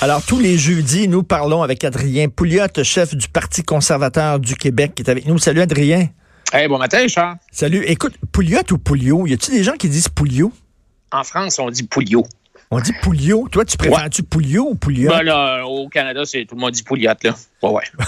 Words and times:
Alors, 0.00 0.22
tous 0.24 0.38
les 0.38 0.56
jeudis, 0.56 1.08
nous 1.08 1.24
parlons 1.24 1.64
avec 1.64 1.82
Adrien 1.82 2.28
Pouliot, 2.28 2.66
chef 2.84 3.16
du 3.16 3.26
Parti 3.26 3.64
conservateur 3.64 4.38
du 4.38 4.54
Québec, 4.54 4.92
qui 4.94 5.02
est 5.02 5.10
avec 5.10 5.26
nous. 5.26 5.38
Salut, 5.38 5.60
Adrien. 5.60 6.08
Hey, 6.52 6.68
bon 6.68 6.78
matin, 6.78 7.08
Charles. 7.08 7.36
Salut. 7.50 7.82
Écoute, 7.84 8.14
Pouliot 8.30 8.60
ou 8.70 8.78
Pouliot? 8.78 9.26
Y 9.26 9.32
a-t-il 9.32 9.58
des 9.58 9.64
gens 9.64 9.72
qui 9.72 9.88
disent 9.88 10.08
Pouliot? 10.08 10.52
En 11.10 11.24
France, 11.24 11.58
on 11.58 11.68
dit 11.68 11.82
Pouliot. 11.82 12.24
On 12.70 12.80
dit 12.80 12.92
Pouliot. 13.02 13.48
Toi, 13.50 13.64
tu 13.64 13.76
préfères-tu 13.76 14.22
Pouliot 14.22 14.68
ou 14.70 14.74
Pouliot? 14.74 15.10
Ben 15.10 15.22
là, 15.22 15.64
au 15.66 15.88
Canada, 15.88 16.22
c'est 16.24 16.44
tout 16.44 16.54
le 16.54 16.60
monde 16.60 16.72
dit 16.72 16.82
Pouliot, 16.82 17.12
là. 17.22 17.34
Ouais, 17.62 17.70
ouais. 17.70 17.82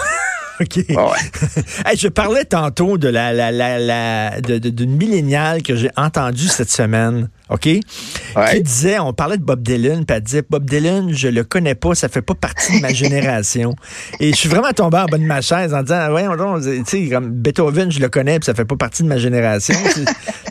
OK. 0.61 0.77
je 1.97 2.07
parlais 2.07 2.45
tantôt 2.45 2.97
de 2.97 3.07
la, 3.07 3.33
la, 3.33 3.51
la, 3.79 4.41
d'une 4.41 4.95
milléniale 4.95 5.63
que 5.63 5.75
j'ai 5.75 5.89
entendue 5.97 6.47
cette 6.47 6.69
semaine. 6.69 7.29
OK? 7.49 7.61
Qui 7.61 8.61
disait, 8.61 8.99
on 8.99 9.13
parlait 9.13 9.37
de 9.37 9.43
Bob 9.43 9.61
Dylan, 9.63 10.05
puis 10.05 10.15
elle 10.15 10.23
disait, 10.23 10.43
Bob 10.47 10.69
Dylan, 10.69 11.11
je 11.13 11.27
le 11.27 11.43
connais 11.43 11.75
pas, 11.75 11.95
ça 11.95 12.09
fait 12.09 12.21
pas 12.21 12.35
partie 12.35 12.77
de 12.77 12.81
ma 12.81 12.93
génération. 12.93 13.75
Et 14.19 14.31
je 14.31 14.35
suis 14.37 14.49
vraiment 14.49 14.71
tombé 14.71 14.97
en 14.99 15.05
bas 15.05 15.17
de 15.17 15.23
ma 15.23 15.41
chaise 15.41 15.73
en 15.73 15.81
disant, 15.81 16.13
ouais, 16.13 16.25
tu 16.61 16.83
sais, 16.85 17.09
comme 17.09 17.31
Beethoven, 17.31 17.91
je 17.91 17.99
le 17.99 18.09
connais, 18.09 18.39
puis 18.39 18.45
ça 18.45 18.53
fait 18.53 18.65
pas 18.65 18.75
partie 18.77 19.03
de 19.03 19.07
ma 19.07 19.17
génération. 19.17 19.75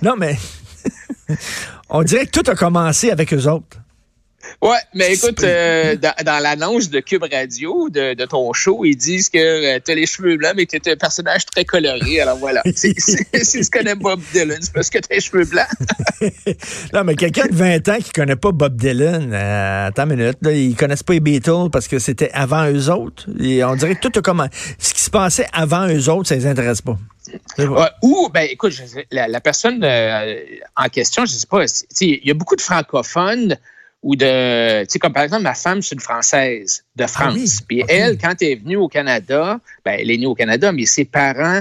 non, 0.03 0.15
mais 0.19 0.37
on 1.89 2.03
dirait 2.03 2.27
que 2.27 2.33
tout 2.33 2.51
a 2.51 2.55
commencé 2.55 3.11
avec 3.11 3.33
eux 3.33 3.47
autres. 3.47 3.79
Ouais, 4.63 4.79
mais 4.95 5.15
écoute, 5.15 5.43
euh, 5.43 5.97
dans, 5.97 6.43
l'annonce 6.43 6.91
de 6.91 7.01
Cube 7.01 7.25
Radio, 7.31 7.89
de, 7.89 8.25
ton 8.27 8.53
show, 8.53 8.85
ils 8.85 8.97
disent 8.97 9.29
que 9.31 9.39
euh, 9.39 9.79
tu 9.85 9.93
as 9.93 9.95
les 9.95 10.07
cheveux 10.07 10.37
blancs, 10.37 10.53
mais 10.57 10.67
que 10.67 10.77
tu 10.77 10.89
es 10.89 10.93
un 10.93 10.97
personnage 10.97 11.47
très 11.47 11.65
coloré. 11.65 12.21
Alors 12.21 12.37
voilà, 12.37 12.63
si 12.75 12.95
tu 12.95 13.71
connais 13.71 13.95
Bob 13.95 14.21
Dylan, 14.33 14.59
c'est 14.61 14.73
parce 14.73 14.91
que 14.91 14.99
tu 14.99 15.09
as 15.11 15.15
les 15.15 15.21
cheveux 15.21 15.45
blancs. 15.45 15.67
non, 16.93 17.05
mais 17.05 17.15
quelqu'un 17.15 17.47
de 17.47 17.55
20 17.55 17.89
ans 17.89 17.99
qui 17.99 18.13
connaît 18.13 18.37
pas 18.37 18.53
Bob 18.53 18.77
Dylan, 18.77 19.33
euh, 19.33 19.87
attends 19.89 20.11
une 20.11 20.17
minute, 20.17 20.39
là, 20.43 20.53
ils 20.53 20.77
connaissent 20.77 21.03
pas 21.03 21.15
les 21.15 21.21
Beatles 21.21 21.71
parce 21.73 21.89
que 21.89 21.99
c'était 21.99 22.31
avant 22.33 22.71
eux 22.71 22.91
autres. 22.91 23.27
Et 23.41 23.65
on 23.65 23.75
dirait 23.77 23.97
que 23.97 24.09
tout 24.09 24.23
comme 24.23 24.47
ce 24.79 24.93
qui 24.93 25.01
se 25.01 25.11
passait 25.11 25.47
avant 25.53 25.89
eux 25.89 26.09
autres, 26.11 26.29
ça 26.29 26.35
les 26.35 26.47
intéresse 26.47 26.83
pas. 26.83 26.99
ou, 28.03 28.29
ben, 28.33 28.47
écoute, 28.51 28.75
la, 29.11 29.41
personne 29.41 29.83
en 29.85 30.89
question, 30.89 31.25
je 31.25 31.33
sais 31.33 31.47
pas, 31.47 31.65
il 32.01 32.21
y 32.27 32.31
a 32.31 32.35
beaucoup 32.35 32.57
de 32.57 32.61
francophones 32.61 33.57
ou 34.03 34.17
de, 34.17 34.83
tu 34.85 34.91
sais, 34.91 34.99
comme 34.99 35.13
par 35.13 35.25
exemple, 35.25 35.43
ma 35.43 35.55
femme, 35.55 35.83
c'est 35.83 35.95
une 35.95 36.01
Française 36.01 36.85
de 36.97 37.05
ah 37.05 37.09
France. 37.09 37.61
Puis 37.67 37.83
elle, 37.89 38.17
quand 38.17 38.35
elle 38.41 38.49
est 38.49 38.55
venue 38.57 38.77
au 38.77 38.89
Canada, 38.89 39.61
ben, 39.85 39.97
elle 39.99 40.11
est 40.11 40.17
née 40.17 40.27
au 40.27 40.35
Canada, 40.35 40.73
mais 40.73 40.87
ses 40.87 41.05
parents, 41.05 41.61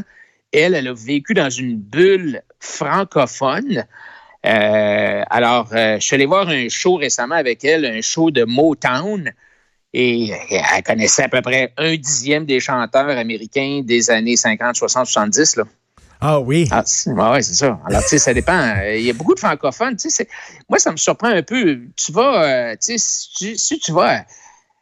elle, 0.53 0.73
elle 0.73 0.87
a 0.87 0.93
vécu 0.93 1.33
dans 1.33 1.49
une 1.49 1.75
bulle 1.75 2.41
francophone. 2.59 3.85
Euh, 4.45 5.23
alors, 5.29 5.69
euh, 5.73 5.99
je 5.99 6.05
suis 6.05 6.15
allé 6.15 6.25
voir 6.25 6.47
un 6.47 6.69
show 6.69 6.95
récemment 6.95 7.35
avec 7.35 7.65
elle, 7.65 7.85
un 7.85 8.01
show 8.01 8.31
de 8.31 8.45
Motown. 8.45 9.31
Et 9.91 10.31
elle 10.51 10.83
connaissait 10.83 11.23
à 11.23 11.29
peu 11.29 11.41
près 11.41 11.73
un 11.77 11.95
dixième 11.95 12.45
des 12.45 12.59
chanteurs 12.59 13.09
américains 13.09 13.81
des 13.83 14.11
années 14.11 14.35
50, 14.37 14.75
60, 14.75 15.07
70. 15.07 15.55
Là. 15.57 15.63
Ah 16.21 16.39
oui. 16.39 16.67
Ah, 16.71 16.83
oui, 17.07 17.43
c'est 17.43 17.53
ça. 17.53 17.79
Alors, 17.85 18.01
tu 18.01 18.09
sais, 18.09 18.19
ça 18.19 18.33
dépend. 18.33 18.75
Il 18.93 19.01
y 19.01 19.09
a 19.09 19.13
beaucoup 19.13 19.33
de 19.33 19.39
francophones. 19.39 19.95
Tu 19.95 20.09
sais, 20.09 20.27
moi, 20.67 20.77
ça 20.77 20.91
me 20.91 20.97
surprend 20.97 21.29
un 21.29 21.43
peu. 21.43 21.79
Tu 21.95 22.11
vas, 22.11 22.43
euh, 22.43 22.75
tu 22.75 22.97
sais, 22.97 23.55
si, 23.57 23.79
tu 23.79 23.91
vas 23.93 24.25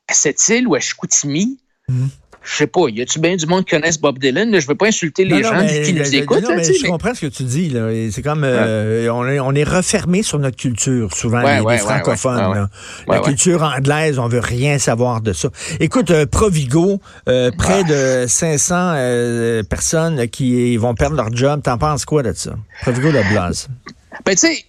à 0.08 0.14
cette 0.14 0.48
île 0.50 0.68
ou 0.68 0.76
à 0.76 0.80
Chicoutimi, 0.80 1.60
mm 1.90 2.08
je 2.44 2.56
sais 2.56 2.68
pas, 2.68 2.88
y 2.88 3.02
a-tu 3.02 3.20
bien 3.20 3.36
du 3.36 3.46
monde 3.46 3.66
qui 3.66 3.76
connaisse 3.76 4.00
Bob 4.00 4.20
Dylan? 4.20 4.58
Je 4.58 4.68
veux 4.68 4.76
pas 4.76 4.88
insulter 4.88 5.26
les 5.26 5.44
gens 5.44 5.66
qui 5.84 5.94
nous 5.94 6.16
écoutent. 6.16 6.46
je 6.46 6.88
comprends 6.88 7.14
ce 7.14 7.22
que 7.22 7.32
tu 7.32 7.44
dis. 7.44 7.76
C'est 8.12 8.22
comme 8.22 8.44
euh, 8.44 9.10
on, 9.10 9.28
est, 9.28 9.40
on 9.40 9.54
est 9.54 9.64
refermé 9.64 10.24
sur 10.24 10.40
notre 10.40 10.56
culture, 10.56 11.14
souvent, 11.14 11.42
les, 11.42 11.78
francophones. 11.78 12.70
La 13.08 13.20
culture 13.20 13.64
anglaise, 13.64 14.20
on 14.20 14.28
veut 14.28 14.40
rien 14.40 14.80
savoir 14.80 15.22
de 15.22 15.34
ça. 15.34 15.50
Écoute, 15.80 16.12
euh, 16.12 16.26
Provigo, 16.26 17.02
euh, 17.28 17.52
près 17.58 17.84
de 17.84 18.26
500 18.28 19.64
personnes 19.70 20.28
qui 20.28 20.78
vont 20.78 20.96
perdre 20.96 21.16
leur 21.16 21.36
job. 21.36 21.62
T'en 21.64 21.78
penses 21.78 22.06
quoi 22.06 22.24
de 22.24 22.34
ça? 22.34 22.56
Provigo 22.82 23.12
de 23.12 23.22
Blase. 23.30 23.68
Ben, 24.26 24.34
tu 24.34 24.48
sais, 24.48 24.66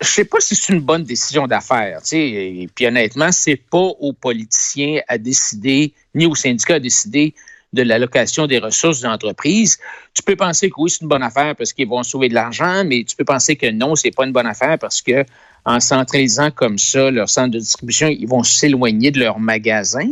je 0.00 0.06
sais 0.06 0.24
pas 0.24 0.40
si 0.40 0.54
c'est 0.54 0.72
une 0.72 0.80
bonne 0.80 1.04
décision 1.04 1.46
d'affaires. 1.46 2.00
Et 2.12 2.68
puis 2.74 2.86
honnêtement, 2.86 3.30
c'est 3.32 3.56
pas 3.56 3.78
aux 3.78 4.12
politiciens 4.12 5.00
à 5.08 5.18
décider, 5.18 5.92
ni 6.14 6.26
aux 6.26 6.34
syndicats 6.34 6.76
à 6.76 6.80
décider 6.80 7.34
de 7.72 7.82
l'allocation 7.82 8.46
des 8.46 8.58
ressources 8.58 9.00
de 9.00 9.06
l'entreprise. 9.06 9.78
Tu 10.14 10.22
peux 10.22 10.36
penser 10.36 10.70
que 10.70 10.74
oui, 10.78 10.90
c'est 10.90 11.02
une 11.02 11.08
bonne 11.08 11.22
affaire 11.22 11.54
parce 11.54 11.72
qu'ils 11.72 11.88
vont 11.88 12.02
sauver 12.02 12.28
de 12.28 12.34
l'argent, 12.34 12.82
mais 12.84 13.04
tu 13.04 13.14
peux 13.14 13.24
penser 13.24 13.56
que 13.56 13.70
non, 13.70 13.94
c'est 13.94 14.10
pas 14.10 14.24
une 14.24 14.32
bonne 14.32 14.46
affaire 14.46 14.78
parce 14.78 15.02
que 15.02 15.24
en 15.64 15.78
centralisant 15.78 16.50
comme 16.50 16.78
ça 16.78 17.10
leur 17.10 17.28
centre 17.28 17.50
de 17.50 17.58
distribution, 17.58 18.08
ils 18.08 18.26
vont 18.26 18.42
s'éloigner 18.42 19.10
de 19.10 19.20
leur 19.20 19.38
magasin. 19.38 20.08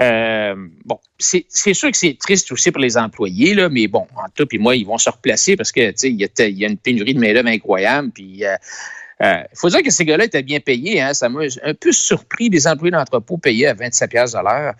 Euh, 0.00 0.54
bon, 0.84 0.98
c'est 1.18 1.46
sûr 1.50 1.90
que 1.90 1.96
c'est 1.96 2.18
triste 2.18 2.52
aussi 2.52 2.70
pour 2.70 2.80
les 2.80 2.98
employés, 2.98 3.54
là, 3.54 3.68
mais 3.68 3.86
bon, 3.86 4.06
en 4.16 4.28
tout, 4.34 4.46
puis 4.46 4.58
moi, 4.58 4.76
ils 4.76 4.86
vont 4.86 4.98
se 4.98 5.08
replacer 5.08 5.56
parce 5.56 5.72
que 5.72 5.92
il 6.06 6.20
y, 6.20 6.30
y, 6.38 6.64
a 6.64 6.68
une 6.68 6.76
pénurie 6.76 7.14
de 7.14 7.20
main-d'œuvre 7.20 7.48
incroyable. 7.48 8.10
Puis 8.10 8.44
euh, 8.44 8.56
euh, 9.22 9.42
faut 9.54 9.70
dire 9.70 9.82
que 9.82 9.90
ces 9.90 10.04
gars-là 10.04 10.24
étaient 10.24 10.42
bien 10.42 10.60
payés. 10.60 11.00
Hein, 11.00 11.14
ça 11.14 11.28
m'a 11.28 11.44
un 11.62 11.74
peu 11.74 11.92
surpris 11.92 12.50
des 12.50 12.66
employés 12.66 12.92
d'entrepôt 12.92 13.38
payés 13.38 13.68
à 13.68 13.74
27 13.74 14.10
pièces 14.10 14.34
à 14.34 14.42
l'heure. 14.42 14.74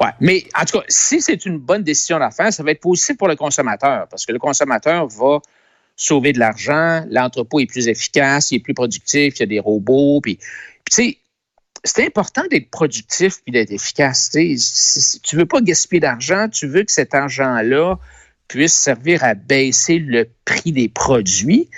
Ouais, 0.00 0.10
mais 0.20 0.44
en 0.58 0.64
tout 0.64 0.78
cas, 0.78 0.84
si 0.88 1.20
c'est 1.20 1.44
une 1.46 1.58
bonne 1.58 1.82
décision 1.82 2.18
d'affaires, 2.18 2.52
ça 2.52 2.62
va 2.62 2.70
être 2.70 2.80
possible 2.80 3.18
pour 3.18 3.28
le 3.28 3.36
consommateur 3.36 4.06
parce 4.08 4.24
que 4.24 4.32
le 4.32 4.38
consommateur 4.38 5.08
va 5.08 5.40
sauver 5.96 6.32
de 6.32 6.38
l'argent, 6.38 7.04
l'entrepôt 7.10 7.60
est 7.60 7.66
plus 7.66 7.88
efficace, 7.88 8.50
il 8.50 8.56
est 8.56 8.60
plus 8.60 8.74
productif, 8.74 9.34
il 9.36 9.40
y 9.40 9.42
a 9.42 9.46
des 9.46 9.60
robots, 9.60 10.20
puis, 10.22 10.36
puis 10.36 10.90
tu 10.90 10.94
sais, 10.94 11.18
c'est 11.84 12.04
important 12.06 12.42
d'être 12.50 12.70
productif 12.70 13.42
puis 13.42 13.52
d'être 13.52 13.72
efficace. 13.72 14.30
Si 14.30 15.20
tu 15.20 15.36
veux 15.36 15.46
pas 15.46 15.60
gaspiller 15.60 16.00
d'argent, 16.00 16.48
tu 16.48 16.66
veux 16.68 16.84
que 16.84 16.92
cet 16.92 17.14
argent-là 17.14 17.98
puisse 18.48 18.74
servir 18.74 19.24
à 19.24 19.34
baisser 19.34 19.98
le 19.98 20.28
prix 20.44 20.72
des 20.72 20.88
produits. 20.88 21.68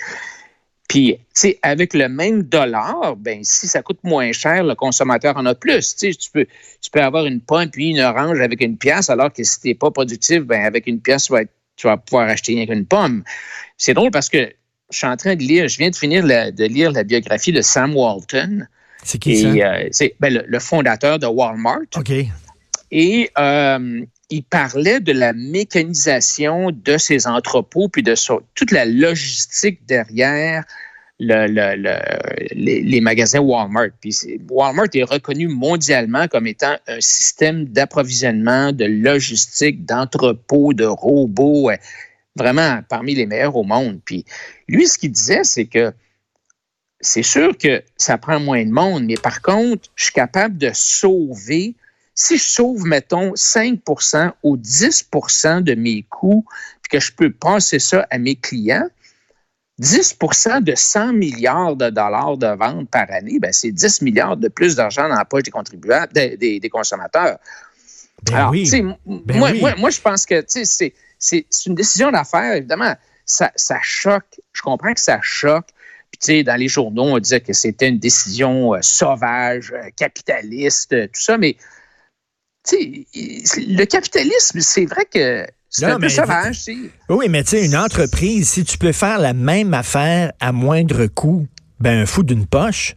Puis, 0.87 1.17
tu 1.33 1.55
avec 1.63 1.93
le 1.93 2.07
même 2.07 2.43
dollar, 2.43 3.15
ben 3.15 3.39
si 3.43 3.67
ça 3.67 3.81
coûte 3.81 3.99
moins 4.03 4.31
cher, 4.31 4.63
le 4.63 4.75
consommateur 4.75 5.35
en 5.35 5.45
a 5.47 5.55
plus. 5.55 5.95
Tu 5.95 6.13
peux, 6.31 6.45
tu 6.81 6.91
peux 6.91 7.01
avoir 7.01 7.25
une 7.25 7.41
pomme 7.41 7.71
puis 7.71 7.89
une 7.89 7.99
orange 7.99 8.39
avec 8.39 8.61
une 8.61 8.77
pièce, 8.77 9.09
alors 9.09 9.33
que 9.33 9.43
si 9.43 9.59
tu 9.59 9.67
n'es 9.69 9.75
pas 9.75 9.89
productif, 9.89 10.41
ben 10.41 10.63
avec 10.63 10.85
une 10.85 11.01
pièce, 11.01 11.31
tu 11.75 11.87
vas, 11.87 11.97
pouvoir 11.97 12.29
acheter 12.29 12.53
rien 12.53 12.67
qu'une 12.67 12.85
pomme. 12.85 13.23
C'est 13.77 13.95
drôle 13.95 14.11
parce 14.11 14.29
que 14.29 14.53
je 14.91 14.97
suis 14.97 15.07
en 15.07 15.17
train 15.17 15.35
de 15.35 15.41
lire, 15.41 15.67
je 15.67 15.77
viens 15.79 15.89
de 15.89 15.95
finir 15.95 16.23
de 16.23 16.65
lire 16.65 16.91
la 16.91 17.03
biographie 17.03 17.51
de 17.51 17.61
Sam 17.61 17.95
Walton. 17.95 18.67
C'est 19.05 19.19
qui 19.19 19.41
ça? 19.41 19.47
Euh, 19.47 19.87
c'est 19.91 20.15
ben, 20.19 20.43
le, 20.45 20.59
fondateur 20.59 21.19
de 21.19 21.27
Walmart. 21.27 21.85
OK. 21.95 22.11
Et 22.91 23.29
euh, 23.37 24.01
il 24.31 24.43
parlait 24.43 24.99
de 24.99 25.11
la 25.11 25.31
mécanisation 25.33 26.71
de 26.71 26.97
ces 26.97 27.27
entrepôts, 27.27 27.87
puis 27.87 28.01
de 28.01 28.15
toute 28.55 28.71
la 28.71 28.85
logistique 28.85 29.85
derrière 29.85 30.63
le, 31.19 31.45
les, 32.55 32.81
les, 32.81 33.01
magasins 33.01 33.39
Walmart. 33.39 33.89
Puis 34.01 34.17
Walmart 34.49 34.89
est 34.95 35.03
reconnu 35.03 35.47
mondialement 35.47 36.27
comme 36.27 36.47
étant 36.47 36.75
un 36.87 36.99
système 36.99 37.65
d'approvisionnement, 37.65 38.71
de 38.71 38.85
logistique, 38.85 39.85
d'entrepôts, 39.85 40.73
de 40.73 40.85
robots, 40.85 41.69
vraiment 42.35 42.79
parmi 42.89 43.13
les 43.13 43.27
meilleurs 43.27 43.55
au 43.55 43.63
monde. 43.63 43.99
Puis 44.03 44.25
lui, 44.67 44.87
ce 44.87 44.97
qu'il 44.97 45.11
disait, 45.11 45.43
c'est 45.43 45.65
que 45.65 45.93
c'est 47.05 47.23
sûr 47.23 47.57
que 47.57 47.83
ça 47.97 48.17
prend 48.17 48.39
moins 48.39 48.65
de 48.65 48.71
monde, 48.71 49.05
mais 49.05 49.15
par 49.15 49.41
contre, 49.41 49.89
je 49.95 50.05
suis 50.05 50.13
capable 50.13 50.57
de 50.57 50.71
sauver, 50.73 51.75
si 52.13 52.37
je 52.37 52.43
sauve, 52.43 52.85
mettons, 52.85 53.33
5% 53.33 54.31
ou 54.43 54.57
10% 54.57 55.61
de 55.61 55.75
mes 55.75 56.03
coûts, 56.09 56.45
puis 56.81 56.89
que 56.89 56.99
je 56.99 57.11
peux 57.11 57.31
passer 57.31 57.79
ça 57.79 58.07
à 58.09 58.17
mes 58.17 58.35
clients, 58.35 58.89
10% 59.81 60.63
de 60.63 60.73
100 60.73 61.13
milliards 61.13 61.75
de 61.75 61.89
dollars 61.89 62.37
de 62.37 62.47
ventes 62.47 62.89
par 62.89 63.11
année, 63.11 63.39
ben 63.39 63.51
c'est 63.51 63.71
10 63.71 64.01
milliards 64.01 64.37
de 64.37 64.47
plus 64.47 64.75
d'argent 64.75 65.09
dans 65.09 65.15
la 65.15 65.25
poche 65.25 65.43
des 65.43 65.51
contribuables, 65.51 66.13
des, 66.13 66.69
consommateurs. 66.71 67.37
Ben 68.23 68.35
Alors, 68.35 68.51
oui. 68.51 68.69
Ben 68.71 69.37
moi, 69.37 69.53
moi, 69.53 69.75
moi, 69.77 69.89
je 69.89 69.99
pense 69.99 70.25
que 70.25 70.43
c'est 70.47 70.93
une 71.65 71.75
décision 71.75 72.11
d'affaires, 72.11 72.53
évidemment. 72.53 72.95
Ça, 73.25 73.51
ça 73.55 73.79
choque. 73.81 74.39
Je 74.53 74.61
comprends 74.61 74.93
que 74.93 74.99
ça 74.99 75.19
choque 75.21 75.67
dans 76.43 76.59
les 76.59 76.67
journaux, 76.67 77.03
on 77.03 77.19
disait 77.19 77.41
que 77.41 77.53
c'était 77.53 77.89
une 77.89 77.99
décision 77.99 78.73
euh, 78.73 78.79
sauvage, 78.81 79.71
euh, 79.73 79.89
capitaliste, 79.95 80.93
euh, 80.93 81.07
tout 81.07 81.21
ça, 81.21 81.37
mais 81.37 81.57
le 82.71 83.85
capitalisme, 83.85 84.59
c'est 84.59 84.85
vrai 84.85 85.05
que 85.05 85.45
c'est 85.69 85.85
un 85.85 85.99
peu 85.99 86.09
sauvage. 86.09 86.65
Oui, 87.09 87.27
mais 87.29 87.43
tu 87.43 87.51
sais, 87.51 87.65
une 87.65 87.75
entreprise, 87.75 88.49
si 88.49 88.63
tu 88.63 88.77
peux 88.77 88.91
faire 88.91 89.19
la 89.19 89.33
même 89.33 89.73
affaire 89.73 90.31
à 90.39 90.51
moindre 90.51 91.05
coût, 91.05 91.47
ben 91.79 92.01
un 92.01 92.05
fou 92.05 92.23
d'une 92.23 92.47
poche. 92.47 92.95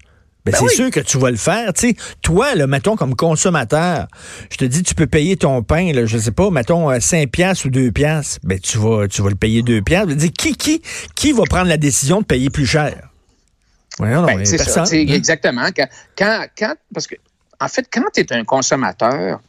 Ben, 0.51 0.59
ben 0.61 0.69
c'est 0.69 0.75
sûr 0.75 0.91
que 0.91 1.01
tu 1.01 1.19
vas 1.19 1.31
le 1.31 1.37
faire. 1.37 1.71
sais. 1.75 1.95
Toi, 2.23 2.55
là, 2.55 2.67
mettons, 2.67 2.97
comme 2.97 3.15
consommateur, 3.15 4.09
je 4.51 4.57
te 4.57 4.65
dis, 4.65 4.83
tu 4.83 4.95
peux 4.95 5.07
payer 5.07 5.37
ton 5.37 5.63
pain, 5.63 5.93
là, 5.93 6.07
je 6.07 6.19
sais 6.19 6.31
pas, 6.31 6.51
mettons 6.51 6.99
5 6.99 7.31
piastres 7.31 7.67
ou 7.67 7.71
2 7.71 7.93
piastres. 7.93 8.39
Ben, 8.43 8.59
tu 8.59 8.79
vas, 8.79 9.09
tu 9.09 9.23
vas 9.23 9.31
le 9.31 9.37
payer 9.37 9.63
2 9.63 9.83
piastres. 9.83 10.15
Qui, 10.37 10.55
qui, 10.55 10.83
qui 11.15 11.33
va 11.33 11.45
prendre 11.45 11.69
la 11.69 11.77
décision 11.77 12.21
de 12.21 12.27
payer 12.27 12.51
plus 12.51 12.67
cher? 12.67 13.09
Ben, 13.99 14.45
c'est 14.45 14.59
ça. 14.59 14.85
Exactement. 14.93 15.69
Quand, 16.17 16.47
quand, 16.57 16.75
parce 16.93 17.07
que, 17.07 17.17
en 17.61 17.69
fait, 17.69 17.87
quand 17.93 18.05
tu 18.15 18.21
es 18.21 18.33
un 18.33 18.45
consommateur, 18.45 19.41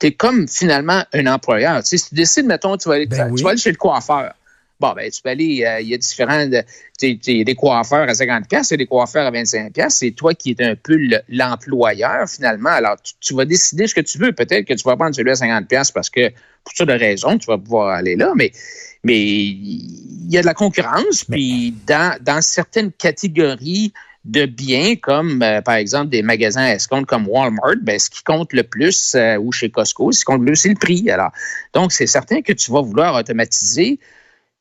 tu 0.00 0.06
es 0.06 0.12
comme 0.12 0.48
finalement 0.48 1.04
un 1.12 1.26
employeur. 1.26 1.80
si 1.84 2.02
tu 2.02 2.14
décides, 2.14 2.46
mettons, 2.46 2.76
tu 2.76 2.88
vas 2.88 2.96
aller, 2.96 3.06
ben 3.06 3.34
tu 3.34 3.42
vas 3.42 3.50
aller 3.50 3.58
chez 3.58 3.70
le 3.70 3.76
coiffeur. 3.76 4.32
Bon, 4.82 4.94
ben, 4.94 5.08
tu 5.08 5.22
peux 5.22 5.28
aller, 5.28 5.64
euh, 5.64 5.80
il 5.80 5.90
y 5.90 5.94
a 5.94 5.96
différents, 5.96 6.40
il 6.40 7.20
y 7.24 7.40
a 7.40 7.44
des 7.44 7.54
coiffeurs 7.54 8.08
à 8.08 8.14
50 8.16 8.48
pièces, 8.48 8.70
il 8.70 8.72
y 8.72 8.74
a 8.74 8.76
des 8.78 8.86
coiffeurs 8.86 9.24
à 9.24 9.30
25 9.30 9.72
pièces. 9.72 9.94
C'est 9.98 10.10
toi 10.10 10.34
qui 10.34 10.56
es 10.58 10.64
un 10.64 10.74
peu 10.74 10.98
l'employeur 11.28 12.28
finalement. 12.28 12.70
Alors, 12.70 12.96
tu, 13.20 13.32
vas 13.34 13.44
décider 13.44 13.86
ce 13.86 13.94
que 13.94 14.00
tu 14.00 14.18
veux. 14.18 14.32
Peut-être 14.32 14.66
que 14.66 14.74
tu 14.74 14.82
vas 14.82 14.96
prendre 14.96 15.14
celui 15.14 15.30
à 15.30 15.36
50 15.36 15.68
pièces 15.68 15.92
parce 15.92 16.10
que 16.10 16.30
pour 16.64 16.74
toutes 16.74 16.88
de 16.88 16.94
raisons, 16.94 17.38
tu 17.38 17.46
vas 17.46 17.58
pouvoir 17.58 17.90
aller 17.90 18.16
là, 18.16 18.32
mais 18.34 18.50
mais 19.04 19.20
il 19.20 20.32
y 20.32 20.36
a 20.36 20.40
de 20.40 20.46
la 20.46 20.54
concurrence. 20.54 21.24
Puis 21.30 21.72
dans, 21.86 22.16
dans 22.20 22.42
certaines 22.42 22.90
catégories 22.90 23.92
de 24.24 24.46
biens 24.46 24.96
comme 24.96 25.42
euh, 25.42 25.60
par 25.62 25.74
exemple 25.74 26.08
des 26.08 26.22
magasins 26.22 26.62
à 26.62 26.74
escompte 26.74 27.06
comme 27.06 27.28
Walmart, 27.28 27.76
ben, 27.82 27.98
ce 28.00 28.10
qui 28.10 28.24
compte 28.24 28.52
le 28.52 28.64
plus 28.64 29.14
euh, 29.14 29.36
ou 29.38 29.52
chez 29.52 29.70
Costco, 29.70 30.10
ce 30.10 30.20
qui 30.20 30.24
compte 30.24 30.40
le 30.40 30.46
plus, 30.46 30.56
c'est 30.56 30.68
le 30.68 30.74
prix. 30.74 31.08
Alors, 31.08 31.30
donc 31.72 31.92
c'est 31.92 32.06
certain 32.08 32.42
que 32.42 32.52
tu 32.52 32.72
vas 32.72 32.80
vouloir 32.80 33.14
automatiser. 33.14 34.00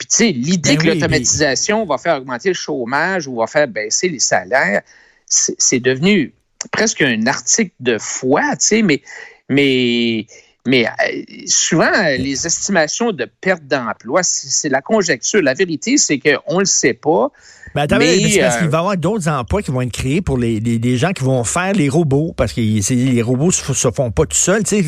Puis 0.02 0.08
tu 0.08 0.16
sais, 0.16 0.32
l'idée 0.32 0.78
ben 0.78 0.82
que 0.82 0.88
l'automatisation 0.88 1.86
va 1.86 2.00
faire 2.00 2.18
augmenter 2.18 2.50
le 2.50 2.56
chômage 2.56 3.28
ou 3.28 3.36
va 3.36 3.46
faire 3.46 3.68
baisser 3.68 4.10
les 4.10 4.18
salaires, 4.18 4.82
c'est 5.28 5.80
devenu 5.80 6.34
presque 6.72 7.04
un 7.04 7.28
article 7.28 7.72
de 7.80 8.00
foi, 8.00 8.42
tu 8.54 8.66
sais, 8.66 8.82
mais 8.82 9.04
mais 9.48 10.26
mais 10.68 10.86
euh, 10.86 11.22
souvent, 11.48 11.92
les 12.18 12.46
estimations 12.46 13.12
de 13.12 13.28
perte 13.42 13.64
d'emploi, 13.66 14.22
c'est 14.24 14.70
la 14.70 14.82
conjecture. 14.82 15.42
La 15.42 15.56
vérité, 15.56 15.98
c'est 15.98 16.20
qu'on 16.20 16.56
ne 16.56 16.60
le 16.60 16.66
sait 16.66 16.94
pas. 16.94 17.32
Ben, 17.74 17.84
attends, 17.84 18.00
mais, 18.00 18.20
parce 18.40 18.58
qu'il 18.58 18.68
euh, 18.68 18.70
va 18.70 18.78
y 18.78 18.80
avoir 18.80 18.98
d'autres 18.98 19.30
emplois 19.30 19.62
qui 19.62 19.72
vont 19.72 19.82
être 19.82 19.94
créés 19.94 20.22
pour 20.22 20.38
les, 20.38 20.60
les, 20.60 20.98
gens 20.98 21.14
qui 21.14 21.24
vont 21.24 21.44
faire 21.46 21.72
les 21.72 21.88
robots, 21.88 22.34
parce 22.36 22.52
que 22.52 22.60
les 22.60 23.22
robots 23.22 23.52
se, 23.52 23.74
se 23.74 23.92
font 23.92 24.12
pas 24.12 24.26
tout 24.26 24.36
seuls. 24.36 24.64
Tu 24.64 24.84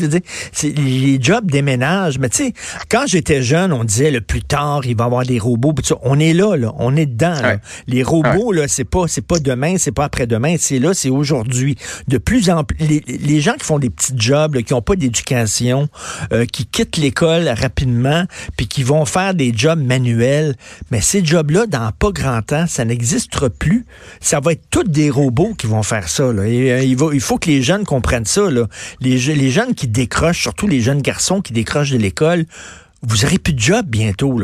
sais, 0.52 0.68
les 0.68 1.18
jobs 1.20 1.50
déménagent. 1.50 2.18
Mais 2.18 2.28
tu 2.28 2.44
sais, 2.44 2.52
quand 2.90 3.04
j'étais 3.06 3.42
jeune, 3.42 3.72
on 3.72 3.84
disait 3.84 4.10
le 4.10 4.20
plus 4.20 4.42
tard, 4.42 4.82
il 4.84 4.96
va 4.96 5.04
y 5.04 5.06
avoir 5.06 5.24
des 5.24 5.38
robots. 5.38 5.74
On 6.02 6.20
est 6.20 6.34
là, 6.34 6.56
là, 6.56 6.74
on 6.78 6.94
est 6.94 7.06
dedans. 7.06 7.34
Les 7.86 8.02
robots, 8.02 8.52
là, 8.52 8.68
c'est 8.68 8.84
pas, 8.84 9.08
c'est 9.08 9.26
pas 9.26 9.38
demain, 9.38 9.76
c'est 9.78 9.92
pas 9.92 10.04
après-demain, 10.04 10.56
c'est 10.58 10.78
là, 10.78 10.92
c'est 10.92 11.10
aujourd'hui. 11.10 11.76
De 12.08 12.18
plus 12.18 12.50
en 12.50 12.64
plus, 12.64 12.76
les, 12.78 13.40
gens 13.40 13.54
qui 13.54 13.64
font 13.64 13.78
des 13.78 13.90
petits 13.90 14.12
jobs, 14.16 14.58
qui 14.62 14.74
ont 14.74 14.82
pas 14.82 14.96
d'éducation, 14.96 15.63
euh, 16.32 16.46
qui 16.46 16.66
quittent 16.66 16.96
l'école 16.96 17.48
rapidement, 17.48 18.24
puis 18.56 18.66
qui 18.66 18.82
vont 18.82 19.04
faire 19.04 19.34
des 19.34 19.52
jobs 19.54 19.80
manuels, 19.80 20.54
mais 20.90 21.00
ces 21.00 21.24
jobs-là, 21.24 21.66
dans 21.66 21.90
pas 21.92 22.10
grand 22.10 22.42
temps, 22.42 22.66
ça 22.66 22.84
n'existera 22.84 23.50
plus. 23.50 23.86
Ça 24.20 24.40
va 24.40 24.52
être 24.52 24.64
tous 24.70 24.84
des 24.84 25.10
robots 25.10 25.54
qui 25.54 25.66
vont 25.66 25.82
faire 25.82 26.08
ça. 26.08 26.24
Euh, 26.24 26.82
il, 26.84 27.20
faut 27.20 27.38
que 27.38 27.48
les 27.48 27.62
jeunes 27.62 27.84
comprennent 27.84 28.24
ça. 28.24 28.42
Les, 29.00 29.18
jeunes 29.18 29.74
qui 29.74 29.88
décrochent, 29.88 30.42
surtout 30.42 30.66
les 30.66 30.80
jeunes 30.80 31.02
garçons 31.02 31.40
qui 31.40 31.52
décrochent 31.52 31.90
de 31.90 31.98
l'école, 31.98 32.46
vous 33.02 33.18
n'aurez 33.18 33.38
plus 33.38 33.52
de 33.52 33.60
job 33.60 33.86
bientôt. 33.86 34.40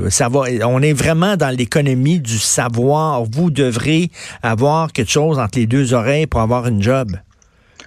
On 0.65 0.83
est 0.83 0.93
vraiment 0.93 1.37
dans 1.37 1.49
l'économie 1.49 2.21
du 2.21 2.39
savoir. 2.39 3.25
Vous 3.25 3.51
devrez 3.51 4.11
avoir 4.43 4.93
quelque 4.93 5.11
chose 5.11 5.39
entre 5.39 5.59
les 5.59 5.67
deux 5.67 5.95
oreilles 5.95 6.27
pour 6.27 6.41
avoir 6.41 6.67
une 6.67 6.83
job. 6.83 7.17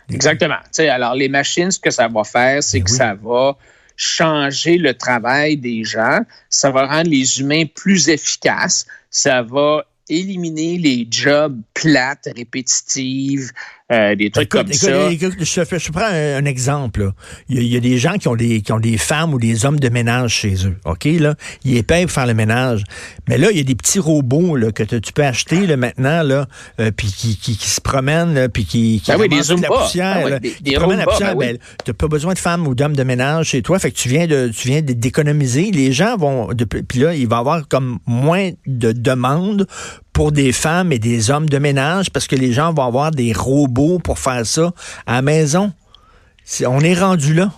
Exactement. 0.09 0.59
alors, 0.79 1.15
les 1.15 1.29
machines, 1.29 1.71
ce 1.71 1.79
que 1.79 1.91
ça 1.91 2.07
va 2.07 2.23
faire, 2.23 2.63
c'est 2.63 2.79
ben 2.79 2.83
que 2.85 2.91
ça 2.91 3.13
va 3.15 3.57
changer 3.95 4.77
le 4.77 4.93
travail 4.93 5.57
des 5.57 5.83
gens. 5.83 6.21
Ça 6.49 6.71
va 6.71 6.85
rendre 6.87 7.09
les 7.09 7.39
humains 7.39 7.65
plus 7.65 8.09
efficaces. 8.09 8.85
Ça 9.09 9.41
va 9.41 9.85
éliminer 10.09 10.77
les 10.77 11.07
jobs 11.09 11.59
plates, 11.73 12.27
répétitives, 12.35 13.51
euh, 13.91 14.15
des 14.15 14.31
trucs 14.31 14.47
comme 14.47 14.71
ça. 14.71 15.09
je, 15.09 15.91
prends 15.91 16.05
un, 16.05 16.45
exemple. 16.45 17.11
Il 17.49 17.63
y, 17.63 17.75
a, 17.75 17.81
des 17.81 17.97
gens 17.97 18.13
qui 18.13 18.29
ont 18.29 18.35
des, 18.35 18.61
qui 18.61 18.71
ont 18.71 18.79
des 18.79 18.97
femmes 18.97 19.33
ou 19.33 19.39
des 19.39 19.65
hommes 19.65 19.79
de 19.79 19.89
ménage 19.89 20.33
chez 20.33 20.65
eux. 20.65 20.77
OK, 20.85 21.03
là? 21.05 21.35
Ils 21.65 21.77
épayent 21.77 22.05
pour 22.05 22.13
faire 22.13 22.25
le 22.25 22.33
ménage. 22.33 22.85
Mais 23.27 23.37
là, 23.37 23.51
il 23.51 23.57
y 23.57 23.59
a 23.59 23.63
des 23.63 23.75
petits 23.75 23.99
robots 23.99 24.55
là, 24.55 24.71
que 24.71 24.83
tu 24.83 25.11
peux 25.11 25.23
acheter 25.23 25.67
là, 25.67 25.75
maintenant, 25.75 26.23
là, 26.23 26.47
euh, 26.79 26.91
puis 26.95 27.07
qui, 27.07 27.35
qui, 27.37 27.57
qui, 27.57 27.69
se 27.69 27.81
promènent, 27.81 28.47
puis 28.47 28.63
qui, 28.63 29.01
qui 29.03 29.11
ben 29.11 29.17
oui, 29.19 29.27
des 29.27 29.41
la 29.61 29.67
poussière. 29.67 30.29
Ben 30.29 30.39
des, 30.39 30.55
des 30.61 30.71
la 30.71 31.05
poussière. 31.05 31.35
Ben, 31.35 31.57
tu 31.83 31.91
n'as 31.91 31.93
pas 31.93 32.07
besoin 32.07 32.33
de 32.33 32.39
femmes 32.39 32.65
ou 32.65 32.75
d'hommes 32.75 32.95
de 32.95 33.03
ménage 33.03 33.47
chez 33.47 33.61
toi. 33.61 33.79
Fait 33.79 33.91
que 33.91 33.97
tu 33.97 34.07
viens 34.07 34.27
de 34.27 34.47
tu 34.47 34.69
viens 34.69 34.81
d'économiser. 34.81 35.71
Les 35.71 35.91
gens 35.91 36.15
vont. 36.15 36.47
Puis 36.87 36.99
là, 36.99 37.13
il 37.13 37.27
va 37.27 37.35
y 37.35 37.39
avoir 37.39 37.67
comme 37.67 37.99
moins 38.07 38.51
de 38.65 38.93
demandes 38.93 39.67
pour 40.13 40.31
des 40.31 40.51
femmes 40.51 40.91
et 40.91 40.99
des 40.99 41.31
hommes 41.31 41.49
de 41.49 41.57
ménage 41.57 42.11
parce 42.11 42.27
que 42.27 42.35
les 42.35 42.53
gens 42.53 42.73
vont 42.73 42.83
avoir 42.83 43.11
des 43.11 43.33
robots 43.33 43.99
pour 43.99 44.19
faire 44.19 44.45
ça 44.45 44.73
à 45.05 45.15
la 45.15 45.21
maison. 45.21 45.73
on 46.65 46.79
est 46.81 46.99
rendu 46.99 47.33
là. 47.33 47.51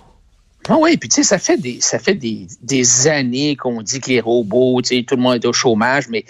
Ah 0.68 0.78
oui, 0.80 0.98
puis 0.98 1.10
tu 1.10 1.18
sais, 1.18 1.24
ça 1.24 1.38
fait 1.38 1.58
des 1.58 1.80
ça 1.80 2.00
fait 2.00 2.16
des, 2.16 3.08
années 3.08 3.56
qu'on 3.56 3.84
dit 3.84 4.00
que 4.00 4.10
les 4.10 4.20
robots, 4.20 4.82
tu 4.82 4.96
sais, 4.96 5.04
tout 5.04 5.16
le 5.16 5.22
monde 5.22 5.36
est 5.36 5.46
au 5.46 5.54
chômage, 5.54 6.08
mais, 6.10 6.26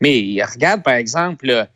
mais 0.00 0.38
regarde, 0.44 0.84
par 0.84 0.94
exemple, 0.94 1.66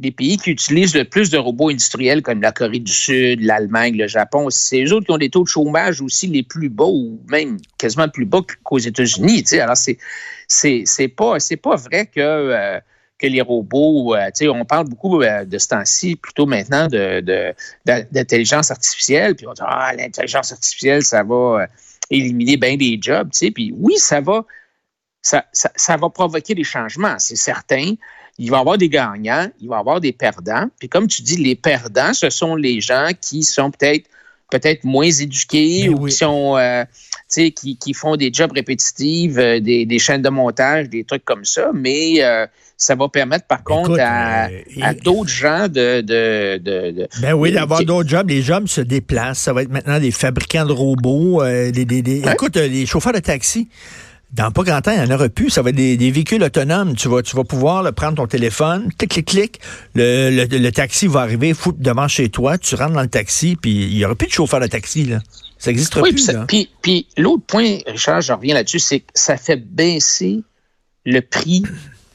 les 0.00 0.10
pays 0.10 0.36
qui 0.36 0.50
utilisent 0.50 0.94
le 0.94 1.04
plus 1.04 1.30
de 1.30 1.38
robots 1.38 1.70
industriels 1.70 2.20
comme 2.20 2.42
la 2.42 2.52
Corée 2.52 2.80
du 2.80 2.92
Sud, 2.92 3.40
l'Allemagne, 3.42 3.96
le 3.96 4.08
Japon, 4.08 4.50
c'est 4.50 4.84
eux 4.84 4.92
autres 4.92 5.06
qui 5.06 5.12
ont 5.12 5.18
des 5.18 5.30
taux 5.30 5.44
de 5.44 5.48
chômage 5.48 6.02
aussi 6.02 6.26
les 6.26 6.42
plus 6.42 6.68
bas 6.68 6.84
ou 6.86 7.20
même 7.28 7.58
quasiment 7.78 8.08
plus 8.08 8.26
bas 8.26 8.40
qu'aux 8.62 8.78
États-Unis. 8.78 9.44
Alors, 9.52 9.76
c'est, 9.76 11.08
pas, 11.08 11.38
pas 11.62 11.76
vrai 11.76 12.06
que 12.06 12.20
euh, 12.20 12.80
que 13.24 13.30
les 13.30 13.40
robots, 13.40 14.14
euh, 14.14 14.30
on 14.52 14.64
parle 14.64 14.88
beaucoup 14.88 15.22
euh, 15.22 15.44
de 15.44 15.58
ce 15.58 15.68
temps-ci, 15.68 16.16
plutôt 16.16 16.46
maintenant 16.46 16.88
d'intelligence 17.86 18.70
artificielle, 18.70 19.34
puis 19.34 19.46
on 19.46 19.52
dit, 19.52 19.62
ah, 19.64 19.92
l'intelligence 19.96 20.52
artificielle, 20.52 21.02
ça 21.02 21.22
va 21.22 21.34
euh, 21.34 21.66
éliminer 22.10 22.56
bien 22.56 22.76
des 22.76 22.98
jobs, 23.00 23.30
puis 23.54 23.74
oui, 23.78 23.96
ça 23.96 24.20
va, 24.20 24.44
ça, 25.22 25.96
va 25.96 26.10
provoquer 26.10 26.54
des 26.54 26.64
changements, 26.64 27.18
c'est 27.18 27.36
certain. 27.36 27.94
Il 28.36 28.50
va 28.50 28.58
y 28.58 28.60
avoir 28.60 28.76
des 28.76 28.88
gagnants, 28.88 29.48
il 29.60 29.68
va 29.68 29.76
y 29.76 29.78
avoir 29.78 30.00
des 30.00 30.12
perdants. 30.12 30.66
Puis 30.78 30.88
comme 30.88 31.06
tu 31.06 31.22
dis, 31.22 31.36
les 31.36 31.54
perdants, 31.54 32.12
ce 32.12 32.28
sont 32.30 32.56
les 32.56 32.80
gens 32.80 33.10
qui 33.18 33.42
sont 33.42 33.70
peut-être 33.70 34.10
peut-être 34.50 34.84
moins 34.84 35.10
éduqués 35.10 35.88
ou 35.88 36.06
qui 36.06 36.12
sont 36.12 36.58
qui, 37.28 37.76
qui, 37.76 37.94
font 37.94 38.16
des 38.16 38.30
jobs 38.32 38.52
répétitifs, 38.52 39.34
des, 39.34 39.86
des, 39.86 39.98
chaînes 39.98 40.20
de 40.22 40.28
montage, 40.28 40.88
des 40.90 41.04
trucs 41.04 41.24
comme 41.24 41.44
ça, 41.44 41.70
mais 41.72 42.20
ça 42.84 42.94
va 42.94 43.08
permettre, 43.08 43.46
par 43.46 43.64
contre, 43.64 43.98
à, 43.98 44.48
euh, 44.48 44.94
d'autres 45.02 45.30
gens 45.30 45.68
de, 45.68 46.02
de, 46.02 47.08
Ben 47.22 47.32
oui, 47.32 47.52
d'avoir 47.52 47.82
d'autres 47.82 48.08
jobs. 48.08 48.28
Les 48.28 48.42
jobs 48.42 48.66
se 48.66 48.82
déplacent. 48.82 49.38
Ça 49.38 49.54
va 49.54 49.62
être 49.62 49.70
maintenant 49.70 49.98
des 49.98 50.10
fabricants 50.10 50.66
de 50.66 50.72
robots. 50.72 51.42
Euh, 51.42 51.70
des, 51.70 52.22
Écoute, 52.30 52.58
euh, 52.58 52.68
les 52.68 52.84
chauffeurs 52.84 53.14
de 53.14 53.20
taxi. 53.20 53.68
Dans 54.32 54.50
pas 54.50 54.64
grand 54.64 54.82
temps, 54.82 54.90
il 54.90 54.98
y 54.98 55.00
en 55.00 55.14
aura 55.14 55.30
plus. 55.30 55.48
Ça 55.48 55.62
va 55.62 55.70
être 55.70 55.76
des, 55.76 55.96
véhicules 56.10 56.42
autonomes. 56.42 56.94
Tu 56.94 57.08
vas, 57.08 57.22
tu 57.22 57.34
vas 57.36 57.44
pouvoir 57.44 57.90
prendre 57.94 58.16
ton 58.16 58.26
téléphone, 58.26 58.90
clic, 58.98 59.12
clic, 59.12 59.26
clic. 59.26 59.60
Le, 59.94 60.44
le, 60.44 60.70
taxi 60.70 61.06
va 61.06 61.20
arriver, 61.20 61.54
foutre 61.54 61.78
devant 61.80 62.08
chez 62.08 62.28
toi. 62.28 62.58
Tu 62.58 62.74
rentres 62.74 62.92
dans 62.92 63.00
le 63.00 63.08
taxi, 63.08 63.56
puis 63.56 63.86
il 63.86 63.96
n'y 63.96 64.04
aura 64.04 64.14
plus 64.14 64.26
de 64.26 64.32
chauffeur 64.32 64.60
de 64.60 64.66
taxi. 64.66 65.04
Là. 65.04 65.20
Ça 65.58 65.70
n'existe 65.70 65.98
plus. 65.98 66.30
Puis, 66.48 66.68
puis 66.82 67.06
l'autre 67.16 67.44
point, 67.46 67.78
Richard, 67.86 68.20
je 68.20 68.32
reviens 68.34 68.52
là-dessus, 68.52 68.80
c'est 68.80 69.00
que 69.00 69.12
ça 69.14 69.38
fait 69.38 69.56
baisser 69.56 70.42
le 71.06 71.20
prix 71.20 71.62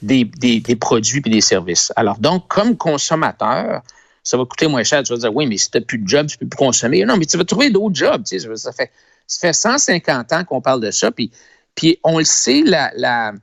des, 0.01 0.25
des, 0.25 0.75
produits 0.75 1.21
et 1.25 1.29
des 1.29 1.41
services. 1.41 1.91
Alors, 1.95 2.17
donc, 2.19 2.47
comme 2.47 2.77
consommateur, 2.77 3.81
ça 4.23 4.37
va 4.37 4.45
coûter 4.45 4.67
moins 4.67 4.83
cher. 4.83 5.03
Tu 5.03 5.13
vas 5.13 5.19
dire, 5.19 5.35
oui, 5.35 5.47
mais 5.47 5.57
si 5.57 5.69
tu 5.71 5.77
n'as 5.77 5.83
plus 5.83 5.97
de 5.97 6.07
job, 6.07 6.27
tu 6.27 6.35
ne 6.35 6.39
peux 6.39 6.47
plus 6.47 6.57
consommer. 6.57 7.03
Non, 7.05 7.17
mais 7.17 7.25
tu 7.25 7.37
vas 7.37 7.43
trouver 7.43 7.69
d'autres 7.69 7.95
jobs. 7.95 8.23
Tu 8.23 8.39
sais, 8.39 8.55
ça, 8.55 8.71
fait, 8.71 8.91
ça 9.27 9.47
fait 9.47 9.53
150 9.53 10.33
ans 10.33 10.43
qu'on 10.45 10.61
parle 10.61 10.81
de 10.81 10.91
ça. 10.91 11.11
Puis, 11.11 11.31
puis 11.75 11.99
on 12.03 12.19
le 12.19 12.25
sait, 12.25 12.63
la, 12.65 12.91
la, 12.95 13.33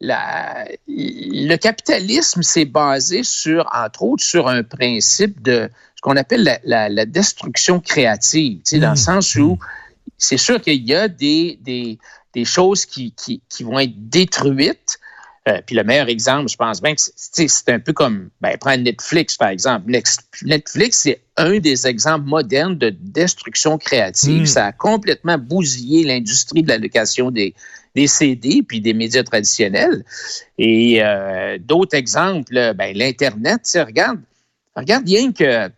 la, 0.00 0.66
le 0.86 1.56
capitalisme 1.56 2.42
s'est 2.42 2.64
basé 2.64 3.22
sur, 3.22 3.68
entre 3.72 4.02
autres, 4.02 4.24
sur 4.24 4.48
un 4.48 4.62
principe 4.62 5.42
de 5.42 5.70
ce 5.96 6.00
qu'on 6.02 6.16
appelle 6.16 6.60
la, 6.64 7.06
destruction 7.06 7.80
créative, 7.80 8.58
tu 8.58 8.62
sais, 8.64 8.78
dans 8.78 8.88
le 8.88 8.94
mmh. 8.94 8.96
sens 8.96 9.34
où 9.36 9.58
c'est 10.18 10.36
sûr 10.36 10.60
qu'il 10.60 10.88
y 10.88 10.94
a 10.94 11.08
des, 11.08 11.58
des, 11.62 11.98
des 12.34 12.44
choses 12.44 12.86
qui, 12.86 13.12
qui, 13.12 13.42
qui, 13.48 13.64
vont 13.64 13.78
être 13.78 14.08
détruites, 14.08 14.98
euh, 15.48 15.60
puis 15.66 15.74
le 15.74 15.82
meilleur 15.82 16.08
exemple, 16.08 16.48
je 16.48 16.56
pense 16.56 16.80
bien 16.80 16.94
que 16.94 17.00
c'est 17.16 17.68
un 17.68 17.80
peu 17.80 17.92
comme, 17.92 18.30
ben, 18.40 18.56
prendre 18.58 18.82
Netflix, 18.82 19.36
par 19.36 19.48
exemple. 19.48 19.90
Netflix, 20.44 20.98
c'est 20.98 21.20
un 21.36 21.58
des 21.58 21.86
exemples 21.86 22.26
modernes 22.26 22.78
de 22.78 22.90
destruction 22.90 23.76
créative. 23.76 24.42
Hmm. 24.42 24.46
Ça 24.46 24.66
a 24.66 24.72
complètement 24.72 25.38
bousillé 25.38 26.04
l'industrie 26.04 26.62
de 26.62 26.68
la 26.68 26.78
location 26.78 27.32
des, 27.32 27.54
des 27.96 28.06
CD 28.06 28.62
puis 28.62 28.80
des 28.80 28.94
médias 28.94 29.24
traditionnels. 29.24 30.04
Et 30.58 31.02
euh, 31.02 31.58
d'autres 31.58 31.96
exemples, 31.96 32.74
ben, 32.74 32.96
l'Internet, 32.96 33.62
regarde, 33.74 34.20
regarde 34.76 35.04
bien 35.04 35.32
que 35.32 35.68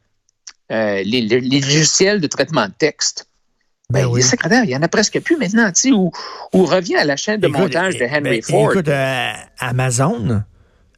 euh, 0.73 1.03
les, 1.05 1.21
les, 1.23 1.41
logiciels 1.61 2.21
de 2.21 2.27
traitement 2.27 2.67
de 2.67 2.73
texte. 2.73 3.29
Ben, 3.95 4.09
ben 4.51 4.65
il 4.65 4.69
n'y 4.69 4.77
en 4.77 4.83
a 4.83 4.89
presque 4.89 5.21
plus 5.21 5.37
maintenant, 5.37 5.67
tu 5.69 5.89
sais, 5.89 5.93
ou, 5.93 6.11
revient 6.53 6.97
à 6.97 7.05
la 7.05 7.17
chaîne 7.17 7.41
de 7.41 7.49
montage 7.49 7.97
de 7.97 8.05
Henry 8.05 8.23
ben, 8.23 8.43
Ford. 8.43 8.73
Écoute, 8.73 8.89
euh, 8.89 9.33
Amazon, 9.59 10.43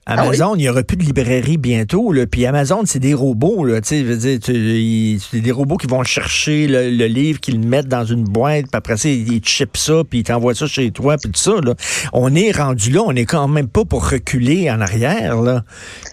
Ah 0.09 0.23
Amazon, 0.23 0.55
il 0.55 0.59
n'y 0.59 0.69
aura 0.69 0.85
plus 0.85 0.97
de 0.97 1.03
librairie 1.03 1.57
bientôt. 1.57 2.13
Là. 2.13 2.27
Puis 2.29 2.47
Amazon, 2.47 2.83
c'est 2.85 3.01
des 3.01 3.13
robots. 3.13 3.65
Là, 3.65 3.81
c'est 3.83 4.05
des 4.05 5.51
robots 5.51 5.77
qui 5.79 5.89
vont 5.89 6.05
chercher 6.05 6.69
le, 6.69 7.07
livre, 7.07 7.41
qu'ils 7.41 7.61
le 7.61 7.67
mettent 7.67 7.89
dans 7.89 8.05
une 8.05 8.23
boîte, 8.23 8.67
puis 8.67 8.71
après 8.75 8.97
ça, 8.97 9.09
ils 9.09 9.45
chipent 9.45 9.77
ça, 9.77 10.03
puis 10.09 10.21
ils 10.21 10.23
t'envoient 10.23 10.55
ça 10.55 10.69
chez 10.69 10.93
toi, 10.93 11.17
puis 11.17 11.33
tout 11.33 11.41
ça. 11.41 11.61
Là. 11.61 11.75
On 12.13 12.37
est 12.37 12.53
rendu 12.53 12.93
là, 12.93 13.03
on 13.03 13.13
n'est 13.13 13.25
quand 13.25 13.49
même 13.49 13.67
pas 13.67 13.85
pour 13.85 14.09
reculer 14.09 14.71
en 14.71 14.81
arrière, 14.81 15.43
là, 15.43 15.65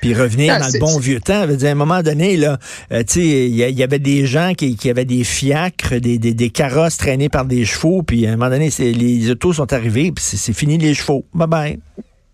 puis 0.01 0.15
revenir 0.15 0.57
dans 0.57 0.65
le 0.73 0.79
bon 0.79 0.97
vieux 0.97 1.19
temps. 1.19 1.45
Dire, 1.45 1.69
à 1.69 1.71
un 1.71 1.75
moment 1.75 2.01
donné, 2.01 2.35
là, 2.35 2.57
euh, 2.91 3.03
il 3.15 3.55
y, 3.55 3.83
avait 3.83 4.00
des 4.00 4.25
gens 4.25 4.53
qui, 4.57 4.75
qui 4.75 4.89
avaient 4.89 5.05
des 5.05 5.23
fiacres, 5.23 6.00
des, 6.00 6.17
des, 6.17 6.33
des, 6.33 6.50
carrosses 6.50 6.97
traînés 6.97 7.29
par 7.29 7.45
des 7.45 7.63
chevaux, 7.63 8.01
puis 8.01 8.25
à 8.25 8.29
un 8.29 8.38
moment 8.38 8.50
donné, 8.50 8.69
les 8.79 9.29
autos 9.29 9.53
sont 9.53 9.71
arrivés, 9.71 10.12
puis 10.12 10.23
c'est 10.25 10.53
fini 10.53 10.79
les 10.79 10.95
chevaux. 10.95 11.25
Bye 11.35 11.47
bye. 11.47 11.79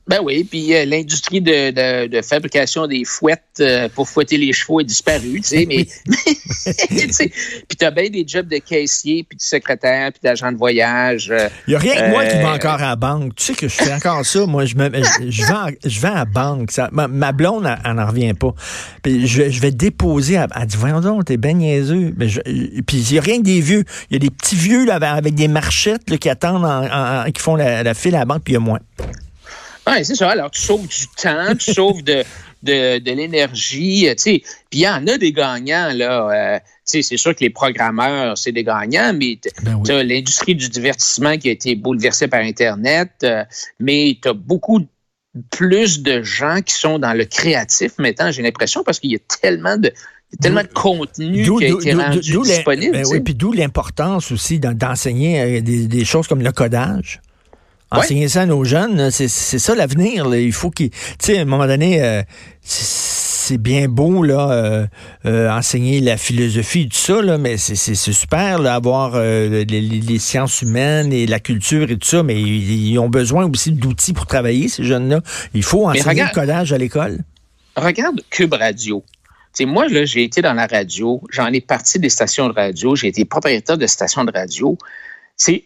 Ben 0.09 0.21
oui, 0.23 0.43
puis 0.43 0.73
euh, 0.73 0.85
l'industrie 0.85 1.39
de, 1.39 2.07
de, 2.07 2.21
fabrication 2.23 2.87
des 2.87 3.05
fouettes 3.05 3.43
euh, 3.59 3.87
pour 3.93 4.09
fouetter 4.09 4.37
les 4.37 4.53
chevaux 4.53 4.79
est 4.79 4.83
disparue, 4.83 5.39
tu 5.39 5.43
sais, 5.43 5.67
mais, 5.67 5.85
puis 7.67 7.77
tu 7.77 7.85
as 7.85 7.91
bien 7.91 8.09
des 8.09 8.25
jobs 8.27 8.47
de 8.47 8.57
caissier, 8.57 9.23
puis 9.23 9.37
de 9.37 9.41
secrétaire, 9.43 10.11
puis 10.11 10.19
d'agent 10.23 10.51
de 10.51 10.57
voyage. 10.57 11.27
Il 11.27 11.33
euh, 11.33 11.49
n'y 11.67 11.75
a 11.75 11.77
rien 11.77 11.95
que 11.95 12.09
moi 12.09 12.25
qui 12.25 12.37
va 12.37 12.53
encore 12.53 12.81
à 12.81 12.89
la 12.89 12.95
banque. 12.95 13.35
Tu 13.35 13.43
sais 13.43 13.53
que 13.53 13.67
je 13.67 13.75
fais 13.75 13.93
encore 13.93 14.25
ça. 14.25 14.47
Moi, 14.47 14.65
je, 14.65 14.77
me, 14.77 14.89
je, 15.29 15.45
vais, 15.45 15.53
à, 15.53 15.67
je 15.85 15.99
vais 15.99 16.07
à 16.07 16.15
la 16.15 16.25
banque. 16.25 16.71
Ça, 16.71 16.89
ma, 16.91 17.31
blonde, 17.31 17.69
elle 17.85 17.93
n'en 17.93 18.07
revient 18.07 18.33
pas. 18.33 18.55
Puis 19.03 19.27
je, 19.27 19.51
je 19.51 19.61
vais 19.61 19.71
déposer. 19.71 20.33
Elle, 20.33 20.47
elle 20.59 20.65
dit, 20.65 20.77
voyons 20.77 21.01
donc, 21.01 21.25
t'es 21.25 21.37
ben 21.37 21.55
niaiseux. 21.55 22.15
Mais 22.17 22.29
puis 22.87 22.97
il 22.97 23.11
n'y 23.11 23.19
a 23.19 23.21
rien 23.21 23.37
que 23.37 23.45
des 23.45 23.61
vieux. 23.61 23.83
Il 24.09 24.13
y 24.13 24.15
a 24.15 24.19
des 24.19 24.31
petits 24.31 24.55
vieux 24.55 24.85
là, 24.85 24.95
avec 24.95 25.35
des 25.35 25.47
marchettes 25.47 26.09
là, 26.09 26.17
qui 26.17 26.29
attendent, 26.29 26.65
qui 27.31 27.41
font 27.43 27.55
la, 27.55 27.83
la 27.83 27.93
file 27.93 28.15
à 28.15 28.19
la 28.19 28.25
banque, 28.25 28.41
puis 28.43 28.53
il 28.53 28.55
y 28.55 28.57
a 28.57 28.61
moins. 28.61 28.79
Oui, 29.89 30.05
c'est 30.05 30.15
ça. 30.15 30.29
Alors, 30.29 30.51
tu 30.51 30.61
sauves 30.61 30.87
du 30.87 31.07
temps, 31.21 31.55
tu 31.55 31.73
sauves 31.73 32.03
de, 32.03 32.23
de, 32.63 32.99
de 32.99 33.11
l'énergie, 33.11 34.07
tu 34.09 34.15
sais. 34.17 34.41
Puis 34.69 34.79
il 34.79 34.81
y 34.81 34.87
en 34.87 35.05
a 35.07 35.17
des 35.17 35.31
gagnants, 35.31 35.91
là. 35.93 36.29
Euh, 36.29 36.59
tu 36.59 36.63
sais, 36.83 37.01
c'est 37.01 37.17
sûr 37.17 37.35
que 37.35 37.41
les 37.41 37.49
programmeurs, 37.49 38.37
c'est 38.37 38.51
des 38.51 38.63
gagnants, 38.63 39.13
mais 39.13 39.39
ben 39.63 39.81
tu 39.83 39.91
as 39.91 40.03
l'industrie 40.03 40.55
du 40.55 40.69
divertissement 40.69 41.37
qui 41.37 41.49
a 41.49 41.51
été 41.51 41.75
bouleversée 41.75 42.27
par 42.27 42.41
Internet, 42.41 43.11
euh, 43.23 43.43
mais 43.79 44.17
tu 44.21 44.29
as 44.29 44.33
beaucoup 44.33 44.87
plus 45.51 46.01
de 46.01 46.23
gens 46.23 46.61
qui 46.61 46.73
sont 46.73 46.97
dans 46.97 47.13
le 47.13 47.25
créatif 47.25 47.93
maintenant, 47.99 48.31
j'ai 48.31 48.41
l'impression, 48.41 48.83
parce 48.83 48.99
qu'il 48.99 49.11
y 49.11 49.15
a 49.15 49.19
tellement 49.39 49.77
de, 49.77 49.93
tellement 50.41 50.63
de 50.63 50.67
contenu 50.67 51.43
qui 51.43 51.65
a 51.65 51.69
été 51.69 51.93
rendu 51.93 52.19
disponible. 52.19 52.93
Ben 52.93 53.05
oui, 53.07 53.19
puis 53.19 53.35
d'où 53.35 53.51
l'importance 53.51 54.31
aussi 54.31 54.59
d'enseigner 54.59 55.41
euh, 55.41 55.61
des, 55.61 55.87
des, 55.87 56.05
choses 56.05 56.27
comme 56.27 56.41
le 56.41 56.51
codage. 56.51 57.21
Enseigner 57.91 58.27
ça 58.27 58.41
à 58.41 58.45
nos 58.45 58.63
jeunes, 58.63 59.09
c'est 59.09 59.27
ça 59.27 59.73
l'avenir. 59.73 60.33
Il 60.35 60.53
faut 60.53 60.69
qu'ils... 60.69 60.91
Tu 60.91 60.97
sais, 61.19 61.39
à 61.39 61.41
un 61.41 61.45
moment 61.45 61.65
donné, 61.65 62.03
euh, 62.03 62.21
c'est 62.61 63.57
bien 63.57 63.87
beau, 63.87 64.21
là, 64.21 64.51
euh, 64.51 64.87
euh, 65.25 65.49
enseigner 65.49 65.99
la 65.99 66.17
philosophie 66.17 66.81
et 66.81 66.89
tout 66.89 66.97
ça, 66.97 67.21
là, 67.21 67.39
mais 67.39 67.57
c'est 67.57 67.95
super 67.95 68.61
d'avoir 68.61 69.19
les, 69.19 70.19
sciences 70.19 70.61
humaines 70.61 71.11
et 71.11 71.25
la 71.25 71.39
culture 71.39 71.89
et 71.89 71.97
tout 71.97 72.07
ça, 72.07 72.21
mais 72.21 72.39
ils, 72.39 72.97
ont 72.99 73.09
besoin 73.09 73.49
aussi 73.49 73.71
d'outils 73.71 74.13
pour 74.13 74.27
travailler, 74.27 74.69
ces 74.69 74.83
jeunes-là. 74.83 75.21
Il 75.55 75.63
faut 75.63 75.89
enseigner 75.89 76.23
le 76.23 76.33
codage 76.33 76.71
à 76.73 76.77
l'école. 76.77 77.19
Regarde 77.75 78.21
Cube 78.29 78.53
Radio. 78.53 79.03
sais, 79.53 79.65
moi, 79.65 79.87
là, 79.87 80.05
j'ai 80.05 80.23
été 80.23 80.43
dans 80.43 80.53
la 80.53 80.67
radio, 80.67 81.21
j'en 81.31 81.47
ai 81.47 81.61
parti 81.61 81.97
des 81.97 82.09
stations 82.09 82.49
de 82.49 82.53
radio, 82.53 82.95
j'ai 82.95 83.07
été 83.07 83.25
propriétaire 83.25 83.79
de 83.79 83.87
stations 83.87 84.25
de 84.25 84.31
radio. 84.31 84.77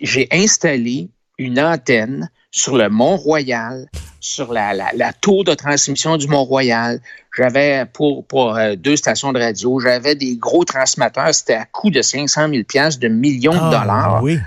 J'ai 0.01 0.27
installé 0.31 1.09
une 1.37 1.59
antenne 1.59 2.29
sur 2.51 2.77
le 2.77 2.89
Mont-Royal, 2.89 3.87
sur 4.19 4.53
la, 4.53 4.73
la, 4.73 5.13
tour 5.13 5.43
de 5.43 5.53
transmission 5.53 6.17
du 6.17 6.27
Mont-Royal. 6.27 7.01
J'avais 7.35 7.85
pour, 7.91 8.25
pour 8.25 8.55
euh, 8.55 8.75
deux 8.75 8.95
stations 8.95 9.33
de 9.33 9.39
radio, 9.39 9.79
j'avais 9.79 10.15
des 10.15 10.37
gros 10.37 10.63
transmetteurs, 10.63 11.33
c'était 11.33 11.55
à 11.55 11.65
coût 11.65 11.89
de 11.89 12.01
500 12.01 12.49
000 12.49 12.63
pièces 12.63 12.99
de 12.99 13.07
millions 13.07 13.53
de 13.53 13.59
ah, 13.59 13.79
dollars. 13.79 14.23
Oui. 14.23 14.39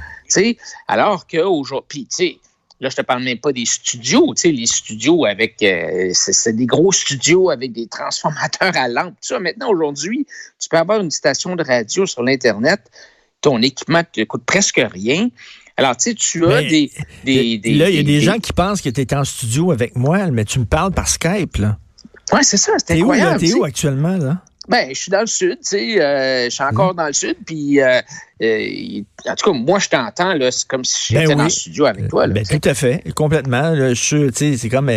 alors 0.87 1.27
qu'aujourd'hui, 1.27 2.07
tu 2.07 2.37
là, 2.81 2.89
je 2.91 2.97
te 2.97 3.03
parle 3.03 3.23
même 3.23 3.39
pas 3.39 3.53
des 3.53 3.65
studios, 3.65 4.35
tu 4.35 4.43
sais, 4.43 4.53
les 4.53 4.67
studios 4.67 5.25
avec, 5.25 5.63
euh, 5.63 6.11
c'est 6.13 6.53
des 6.53 6.67
gros 6.67 6.93
studios 6.93 7.51
avec 7.51 7.73
des 7.73 7.87
transformateurs 7.87 8.77
à 8.77 8.89
lampe, 8.89 9.15
tout 9.15 9.29
ça. 9.29 9.41
Maintenant, 9.41 9.71
aujourd'hui, 9.71 10.27
tu 10.59 10.69
peux 10.69 10.77
avoir 10.77 11.01
une 11.01 11.11
station 11.11 11.57
de 11.57 11.65
radio 11.65 12.07
sur 12.07 12.23
l'Internet, 12.23 12.81
ton 13.41 13.63
équipement 13.63 14.03
te 14.05 14.23
coûte 14.25 14.45
presque 14.45 14.81
rien. 14.83 15.29
Alors, 15.77 15.97
tu 15.97 16.11
sais, 16.11 16.15
tu 16.15 16.47
as 16.47 16.63
des, 16.63 16.91
des, 17.25 17.59
des, 17.59 17.75
Là, 17.75 17.91
il 17.91 17.97
y 17.97 17.99
a 17.99 18.03
des, 18.03 18.21
gens 18.21 18.39
qui 18.39 18.53
pensent 18.53 18.81
que 18.81 18.89
tu 18.89 19.01
es 19.01 19.15
en 19.15 19.25
studio 19.25 19.73
avec 19.73 19.95
moi, 19.95 20.31
mais 20.31 20.45
tu 20.45 20.59
me 20.59 20.65
parles 20.65 20.93
par 20.93 21.07
Skype, 21.07 21.57
là. 21.57 21.79
Oui, 22.33 22.41
c'est 22.43 22.57
ça, 22.57 22.73
c'est 22.85 22.99
incroyable. 22.99 23.41
T'es 23.41 23.53
où, 23.53 23.61
où 23.61 23.65
actuellement, 23.65 24.17
là? 24.17 24.43
Ben, 24.69 24.89
je 24.89 24.99
suis 25.01 25.11
dans 25.11 25.21
le 25.21 25.27
sud, 25.27 25.59
tu 25.59 25.69
sais, 25.69 26.01
euh, 26.01 26.45
je 26.47 26.51
suis 26.51 26.65
encore 26.65 26.93
mmh. 26.93 26.97
dans 26.97 27.07
le 27.07 27.13
sud, 27.13 27.37
puis 27.47 27.81
euh, 27.81 28.01
euh, 28.43 29.03
en 29.29 29.35
tout 29.37 29.53
cas, 29.53 29.57
moi, 29.57 29.79
je 29.79 29.89
t'entends, 29.89 30.35
là, 30.35 30.51
c'est 30.51 30.67
comme 30.67 30.85
si 30.85 31.15
j'étais 31.15 31.27
ben 31.27 31.39
dans 31.39 31.45
le 31.45 31.51
studio 31.51 31.87
avec 31.87 32.09
toi. 32.09 32.27
Là, 32.27 32.35
ben, 32.35 32.45
tout 32.45 32.69
à 32.69 32.75
fait, 32.75 33.03
complètement. 33.15 33.71
Là, 33.71 33.95
je, 33.95 34.31
c'est 34.35 34.69
comme 34.69 34.91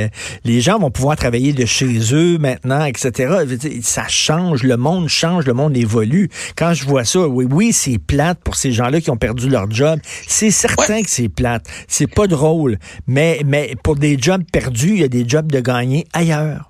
les 0.44 0.62
gens 0.62 0.80
vont 0.80 0.90
pouvoir 0.90 1.16
travailler 1.18 1.54
de 1.54 1.66
chez 1.66 2.00
eux 2.14 2.40
maintenant, 2.40 2.84
etc. 2.84 3.46
Ça 3.84 4.08
change, 4.08 4.64
le 4.64 4.76
monde 4.76 5.08
change, 5.08 5.46
le 5.46 5.54
monde 5.54 5.78
évolue. 5.78 6.30
Quand 6.58 6.74
je 6.74 6.86
vois 6.86 7.06
ça, 7.06 7.28
oui, 7.28 7.46
oui, 7.50 7.72
c'est 7.72 8.00
plate 8.00 8.40
pour 8.44 8.56
ces 8.56 8.72
gens-là 8.72 9.02
qui 9.02 9.12
ont 9.12 9.18
perdu 9.18 9.50
leur 9.50 9.70
job. 9.70 10.00
C'est 10.28 10.52
certain 10.52 11.04
que 11.04 11.10
c'est 11.10 11.30
plate. 11.30 11.66
C'est 11.88 12.08
pas 12.12 12.26
drôle, 12.28 12.80
mais 13.08 13.42
mais 13.46 13.76
pour 13.84 13.96
des 13.96 14.18
jobs 14.20 14.44
perdus, 14.52 14.96
il 14.96 15.02
y 15.02 15.04
a 15.04 15.08
des 15.08 15.28
jobs 15.28 15.52
de 15.52 15.60
gagner 15.60 16.08
ailleurs. 16.14 16.69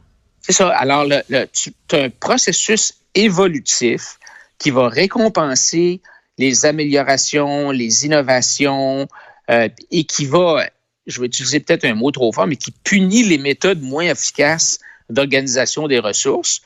C'est 0.49 0.55
ça. 0.55 0.69
Alors, 0.69 1.05
le, 1.05 1.45
tu 1.53 1.71
as 1.91 2.05
un 2.05 2.09
processus 2.09 2.95
évolutif 3.13 4.17
qui 4.57 4.71
va 4.71 4.89
récompenser 4.89 6.01
les 6.39 6.65
améliorations, 6.65 7.69
les 7.69 8.07
innovations 8.07 9.07
euh, 9.51 9.69
et 9.91 10.05
qui 10.05 10.25
va, 10.25 10.65
je 11.05 11.21
vais 11.21 11.27
utiliser 11.27 11.59
peut-être 11.59 11.85
un 11.85 11.93
mot 11.93 12.09
trop 12.09 12.31
fort, 12.31 12.47
mais 12.47 12.55
qui 12.55 12.71
punit 12.71 13.23
les 13.23 13.37
méthodes 13.37 13.83
moins 13.83 14.05
efficaces 14.05 14.79
d'organisation 15.11 15.87
des 15.87 15.99
ressources. 15.99 16.61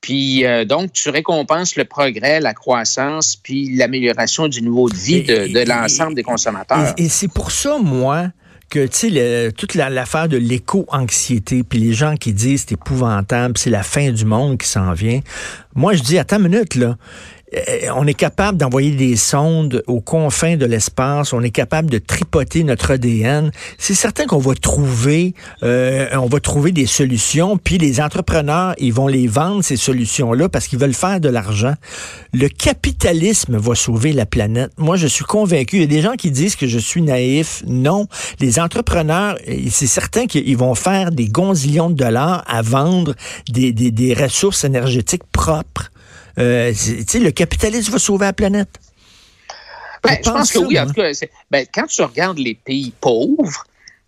Puis 0.00 0.46
euh, 0.46 0.64
donc, 0.64 0.94
tu 0.94 1.10
récompenses 1.10 1.76
le 1.76 1.84
progrès, 1.84 2.40
la 2.40 2.54
croissance, 2.54 3.36
puis 3.36 3.76
l'amélioration 3.76 4.48
du 4.48 4.62
niveau 4.62 4.88
de 4.88 4.96
vie 4.96 5.24
de, 5.24 5.68
l'ensemble 5.68 6.14
des 6.14 6.22
consommateurs. 6.22 6.94
et 6.96 7.10
c'est 7.10 7.28
pour 7.28 7.50
ça, 7.50 7.76
moi, 7.76 8.30
que, 8.68 8.86
tu 8.86 9.10
sais, 9.10 9.52
toute 9.52 9.74
l'affaire 9.74 10.28
de 10.28 10.36
l'éco-anxiété, 10.36 11.62
puis 11.62 11.78
les 11.78 11.92
gens 11.92 12.16
qui 12.16 12.32
disent 12.32 12.64
c'est 12.68 12.72
épouvantable, 12.72 13.56
c'est 13.56 13.70
la 13.70 13.82
fin 13.82 14.10
du 14.10 14.24
monde 14.24 14.58
qui 14.58 14.68
s'en 14.68 14.92
vient. 14.92 15.20
Moi, 15.74 15.94
je 15.94 16.02
dis, 16.02 16.18
attends 16.18 16.38
une 16.38 16.48
minute, 16.48 16.74
là. 16.74 16.96
Euh, 17.54 17.88
on 17.94 18.06
est 18.06 18.14
capable 18.14 18.58
d'envoyer 18.58 18.90
des 18.90 19.14
sondes 19.14 19.82
aux 19.86 20.00
confins 20.00 20.56
de 20.56 20.66
l'espace, 20.66 21.32
on 21.32 21.42
est 21.42 21.50
capable 21.50 21.88
de 21.90 21.98
tripoter 21.98 22.64
notre 22.64 22.92
ADN. 22.92 23.52
C'est 23.78 23.94
certain 23.94 24.26
qu'on 24.26 24.38
va 24.38 24.54
trouver, 24.54 25.34
euh, 25.62 26.08
on 26.14 26.26
va 26.26 26.40
trouver 26.40 26.72
des 26.72 26.86
solutions, 26.86 27.56
puis 27.56 27.78
les 27.78 28.00
entrepreneurs, 28.00 28.74
ils 28.78 28.92
vont 28.92 29.06
les 29.06 29.28
vendre 29.28 29.62
ces 29.62 29.76
solutions-là 29.76 30.48
parce 30.48 30.66
qu'ils 30.66 30.80
veulent 30.80 30.94
faire 30.94 31.20
de 31.20 31.28
l'argent. 31.28 31.74
Le 32.32 32.48
capitalisme 32.48 33.56
va 33.56 33.74
sauver 33.76 34.12
la 34.12 34.26
planète. 34.26 34.72
Moi, 34.76 34.96
je 34.96 35.06
suis 35.06 35.24
convaincu. 35.24 35.76
Il 35.76 35.82
y 35.82 35.84
a 35.84 35.88
des 35.88 36.02
gens 36.02 36.14
qui 36.14 36.32
disent 36.32 36.56
que 36.56 36.66
je 36.66 36.78
suis 36.78 37.02
naïf. 37.02 37.62
Non, 37.66 38.06
les 38.40 38.58
entrepreneurs, 38.58 39.38
c'est 39.70 39.86
certain 39.86 40.26
qu'ils 40.26 40.56
vont 40.56 40.74
faire 40.74 41.12
des 41.12 41.28
gonzillions 41.28 41.90
de 41.90 41.94
dollars 41.94 42.44
à 42.48 42.62
vendre 42.62 43.14
des, 43.48 43.72
des, 43.72 43.92
des 43.92 44.14
ressources 44.14 44.64
énergétiques 44.64 45.24
propres. 45.30 45.90
Euh, 46.38 46.72
le 47.14 47.30
capitalisme 47.30 47.92
va 47.92 47.98
sauver 47.98 48.26
la 48.26 48.32
planète. 48.32 48.78
Ben, 50.02 50.18
je 50.24 50.30
pense 50.30 50.52
que 50.52 50.58
oui. 50.58 50.78
En 50.78 50.86
tout 50.86 50.92
cas, 50.92 51.10
ben, 51.50 51.66
quand 51.72 51.86
tu 51.86 52.02
regardes 52.02 52.38
les 52.38 52.54
pays 52.54 52.92
pauvres, 53.00 53.64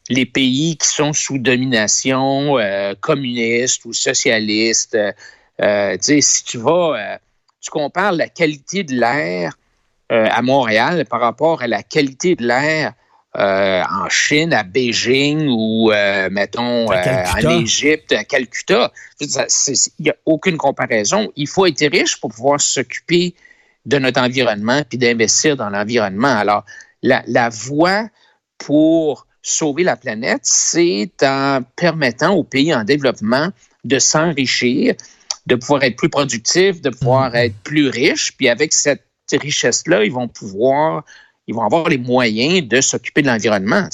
les 0.09 0.27
pays 0.27 0.77
qui 0.77 0.89
sont 0.89 1.13
sous 1.13 1.39
domination 1.39 2.59
euh, 2.59 2.95
communiste 3.01 3.85
ou 3.85 3.93
socialiste, 3.93 4.97
euh, 5.61 5.97
si 6.01 6.45
tu 6.45 6.59
vas, 6.59 7.19
tu 7.61 7.71
compares 7.71 8.13
la 8.13 8.29
qualité 8.29 8.85
de 8.85 8.95
l'air 8.95 9.59
à 10.11 10.41
Montréal 10.41 11.05
par 11.05 11.21
rapport 11.21 11.61
à 11.61 11.67
la 11.67 11.83
qualité 11.83 12.35
de 12.35 12.47
l'air 12.47 12.95
euh, 13.39 13.83
en 13.89 14.09
Chine, 14.09 14.53
à 14.53 14.65
Beijing 14.65 15.47
ou, 15.49 15.93
euh, 15.93 16.29
mettons, 16.29 16.91
euh, 16.91 17.25
en 17.45 17.61
Égypte, 17.61 18.13
à 18.13 18.25
Calcutta. 18.25 18.93
Il 19.21 19.29
n'y 20.01 20.11
a 20.11 20.17
aucune 20.27 20.57
comparaison. 20.57 21.31
Il 21.37 21.47
faut 21.47 21.65
être 21.67 21.87
riche 21.87 22.21
pour 22.21 22.31
pouvoir 22.31 22.61
s'occuper 22.61 23.35
de 23.87 23.99
notre 23.99 24.21
environnement 24.21 24.83
puis 24.89 24.99
d'investir 24.99 25.57
dans 25.57 25.71
l'environnement. 25.71 26.37
Alors, 26.37 26.65
la, 27.03 27.23
la 27.29 27.49
voie 27.49 28.09
pour 28.59 29.27
sauver 29.41 29.85
la 29.85 29.95
planète, 29.95 30.41
c'est 30.43 31.13
en 31.23 31.61
permettant 31.77 32.35
aux 32.35 32.45
pays 32.45 32.75
en 32.75 32.83
développement 32.83 33.51
de 33.85 34.01
s'enrichir, 34.01 34.95
de 35.47 35.55
pouvoir 35.55 35.85
être 35.85 35.97
plus 35.97 36.11
productifs, 36.11 36.81
de 36.83 36.91
pouvoir 36.91 37.31
mmh. 37.31 37.37
être 37.37 37.55
plus 37.63 37.89
riches. 37.89 38.37
Puis 38.37 38.49
avec 38.49 38.73
cette 38.73 39.05
richesse-là, 39.31 40.05
ils 40.05 40.13
vont 40.13 40.27
pouvoir 40.27 41.05
ils 41.49 41.55
vont 41.55 41.65
avoir 41.65 41.89
les 41.89 41.99
moyens 41.99 42.69
de 42.69 42.81
s'occuper 42.81 43.23
de 43.23 43.27
l'environnement. 43.27 43.89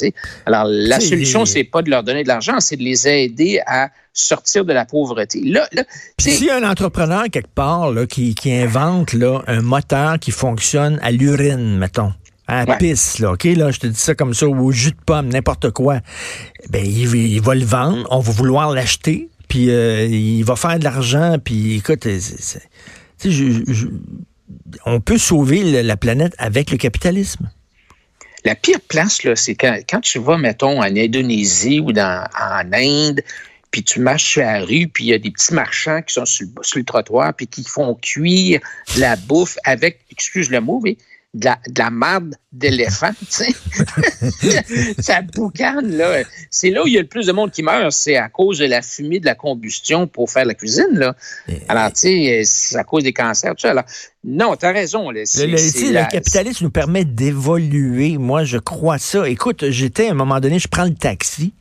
Alors, 0.44 0.64
la 0.68 1.00
solution, 1.00 1.46
c'est 1.46 1.64
pas 1.64 1.82
de 1.82 1.88
leur 1.88 2.02
donner 2.02 2.24
de 2.24 2.28
l'argent, 2.28 2.58
c'est 2.58 2.76
de 2.76 2.82
les 2.82 3.08
aider 3.08 3.60
à 3.66 3.90
sortir 4.12 4.64
de 4.64 4.72
la 4.72 4.84
pauvreté. 4.84 5.40
Là, 5.44 5.66
là 5.72 5.84
s'il 6.18 6.44
y 6.44 6.50
a 6.50 6.56
un 6.56 6.68
entrepreneur 6.68 7.24
quelque 7.30 7.52
part 7.54 7.92
là, 7.92 8.06
qui, 8.06 8.34
qui 8.34 8.52
invente 8.52 9.12
là, 9.12 9.42
un 9.46 9.62
moteur 9.62 10.18
qui 10.18 10.32
fonctionne 10.32 10.98
à 11.02 11.12
l'urine, 11.12 11.78
mettons, 11.78 12.12
à 12.46 12.64
la 12.64 12.76
pisse, 12.76 13.20
là, 13.20 13.32
OK, 13.32 13.44
là, 13.44 13.70
je 13.70 13.78
te 13.78 13.86
dis 13.86 13.98
ça 13.98 14.14
comme 14.14 14.34
ça, 14.34 14.46
ou 14.46 14.66
au 14.66 14.72
jus 14.72 14.90
de 14.90 14.96
pomme, 15.06 15.28
n'importe 15.28 15.70
quoi, 15.70 16.00
ben, 16.70 16.84
il, 16.84 17.14
il, 17.14 17.40
va 17.40 17.54
le 17.54 17.64
vendre, 17.64 18.06
on 18.10 18.20
va 18.20 18.32
vouloir 18.32 18.72
l'acheter, 18.72 19.28
puis 19.48 19.70
euh, 19.70 20.04
il 20.04 20.42
va 20.42 20.56
faire 20.56 20.78
de 20.78 20.84
l'argent, 20.84 21.36
puis 21.42 21.76
écoute, 21.76 22.06
on 24.84 25.00
peut 25.00 25.18
sauver 25.18 25.82
la 25.82 25.96
planète 25.96 26.34
avec 26.38 26.70
le 26.70 26.76
capitalisme. 26.76 27.50
La 28.44 28.54
pire 28.54 28.80
place, 28.80 29.20
c'est 29.36 29.54
quand, 29.54 30.00
tu 30.02 30.18
vas, 30.18 30.36
mettons, 30.36 30.80
en 30.80 30.96
Indonésie 30.96 31.80
ou 31.80 31.90
en 31.90 32.72
Inde, 32.72 33.22
puis 33.70 33.82
tu 33.82 34.00
marches 34.00 34.24
sur 34.24 34.42
la 34.42 34.60
rue, 34.60 34.86
puis 34.86 35.04
il 35.04 35.06
y 35.08 35.14
a 35.14 35.18
des 35.18 35.30
petits 35.30 35.54
marchands 35.54 36.02
qui 36.02 36.14
sont 36.14 36.26
sur, 36.26 36.46
sur 36.60 36.78
le 36.78 36.84
trottoir, 36.84 37.32
puis 37.32 37.46
qui 37.46 37.64
font 37.64 37.94
cuire 37.94 38.60
la 38.98 39.16
bouffe 39.16 39.56
avec, 39.64 40.00
excuse 40.10 40.50
le 40.50 40.60
mot, 40.60 40.80
mais 40.84 40.98
de 41.34 41.46
la, 41.46 41.58
de 41.68 41.78
la 41.78 41.90
marde 41.90 42.36
d'éléphant, 42.52 43.10
tu 43.18 43.26
sais. 43.28 43.54
ça 45.02 45.22
boucane, 45.22 45.96
là. 45.96 46.22
C'est 46.50 46.70
là 46.70 46.84
où 46.84 46.86
il 46.86 46.94
y 46.94 46.98
a 46.98 47.00
le 47.00 47.08
plus 47.08 47.26
de 47.26 47.32
monde 47.32 47.50
qui 47.50 47.62
meurt, 47.62 47.90
c'est 47.92 48.16
à 48.16 48.28
cause 48.28 48.58
de 48.58 48.66
la 48.66 48.82
fumée 48.82 49.18
de 49.18 49.26
la 49.26 49.34
combustion 49.34 50.06
pour 50.06 50.30
faire 50.30 50.44
la 50.44 50.54
cuisine, 50.54 50.92
là. 50.92 51.16
Alors, 51.68 51.92
tu 51.92 52.00
sais, 52.00 52.42
c'est 52.44 52.76
à 52.76 52.84
cause 52.84 53.02
des 53.02 53.12
cancers, 53.12 53.50
tout 53.54 53.62
ça. 53.62 53.70
Alors, 53.70 53.84
non, 54.22 54.56
tu 54.56 54.64
as 54.64 54.72
raison. 54.72 55.10
Là. 55.10 55.22
Le, 55.36 55.46
le, 55.46 56.10
capitalisme 56.10 56.64
nous 56.64 56.70
permet 56.70 57.04
d'évoluer. 57.04 58.16
Moi, 58.16 58.44
je 58.44 58.58
crois 58.58 58.98
ça. 58.98 59.28
Écoute, 59.28 59.68
j'étais 59.70 60.08
à 60.08 60.12
un 60.12 60.14
moment 60.14 60.40
donné, 60.40 60.58
je 60.58 60.68
prends 60.68 60.84
le 60.84 60.94
taxi, 60.94 61.52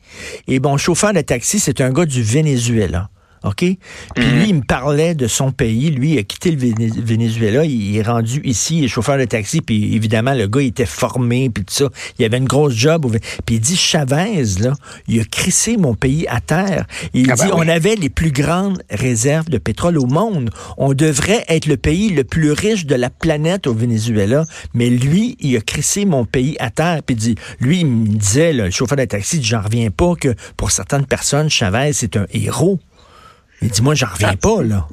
et 0.48 0.60
bon, 0.60 0.77
chauffeur 0.77 1.13
de 1.13 1.22
taxi, 1.22 1.60
c'est 1.60 1.82
un 1.82 1.92
gars 1.92 2.06
du 2.06 2.22
Venezuela. 2.22 3.10
OK? 3.44 3.58
Puis 3.58 3.78
lui, 4.26 4.40
mhm. 4.40 4.46
il 4.48 4.56
me 4.56 4.62
parlait 4.62 5.16
de 5.16 5.28
son 5.28 5.52
pays. 5.52 5.92
Lui, 5.92 6.14
il 6.14 6.20
a 6.20 6.24
quitté 6.24 6.52
le 6.52 6.58
Venezuela. 7.02 7.66
Il 7.66 7.98
est 7.98 8.02
rendu 8.02 8.42
ici, 8.44 8.80
il 8.80 8.86
est 8.86 8.88
chauffeur 8.88 9.18
de 9.18 9.26
taxi. 9.26 9.62
Puis 9.62 9.96
évidemment, 9.96 10.34
le 10.34 10.48
gars, 10.48 10.62
il 10.62 10.68
était 10.68 10.86
formé, 10.86 11.50
puis 11.50 11.66
tout 11.66 11.74
ça. 11.74 11.90
Il 12.20 12.26
avait 12.26 12.38
une 12.38 12.46
grosse 12.46 12.74
job. 12.74 13.06
Puis 13.46 13.56
il 13.56 13.60
dit, 13.60 13.76
Chavez, 13.76 14.44
là, 14.62 14.74
il 15.08 15.20
a 15.20 15.26
crissé 15.26 15.78
mon 15.78 15.94
pays 15.94 16.26
à 16.28 16.40
terre. 16.40 16.86
Il 17.14 17.30
ah 17.32 17.36
dit, 17.36 17.44
ben 17.44 17.52
on 17.54 17.68
avait 17.68 17.96
les 17.96 18.10
plus 18.10 18.32
grandes 18.32 18.82
réserves 18.90 19.50
de 19.50 19.58
pétrole 19.58 19.98
au 19.98 20.06
monde. 20.06 20.50
On 20.78 20.94
devrait 20.94 21.44
être 21.50 21.66
le 21.66 21.78
pays 21.78 22.10
le 22.10 22.24
plus 22.24 22.52
riche 22.52 22.86
de 22.86 22.96
la 22.96 23.10
planète 23.10 23.68
au 23.68 23.74
Venezuela. 23.74 24.46
Mais 24.74 24.90
lui, 24.90 25.36
il 25.40 25.56
a 25.58 25.62
crissé 25.62 26.06
mon 26.06 26.24
pays 26.26 26.56
à 26.60 26.70
terre. 26.70 27.02
Puis 27.06 27.16
il 27.16 27.20
dit, 27.20 27.36
lui, 27.60 27.80
il 27.82 27.88
me 27.88 28.08
disait, 28.08 28.54
le 28.54 28.70
chauffeur 28.72 28.98
de 28.98 29.06
taxi, 29.06 29.44
j'en 29.44 29.62
reviens 29.62 29.90
pas 29.90 30.16
que 30.16 30.34
pour 30.56 30.72
certaines 30.72 31.06
personnes, 31.06 31.50
Chavez, 31.50 31.92
c'est 31.94 32.16
un 32.16 32.26
héros. 32.34 32.80
Il 33.63 33.72
dit, 33.72 33.82
moi, 33.82 33.96
j'en 33.96 34.08
reviens 34.08 34.36
pas, 34.36 34.62
là. 34.62 34.88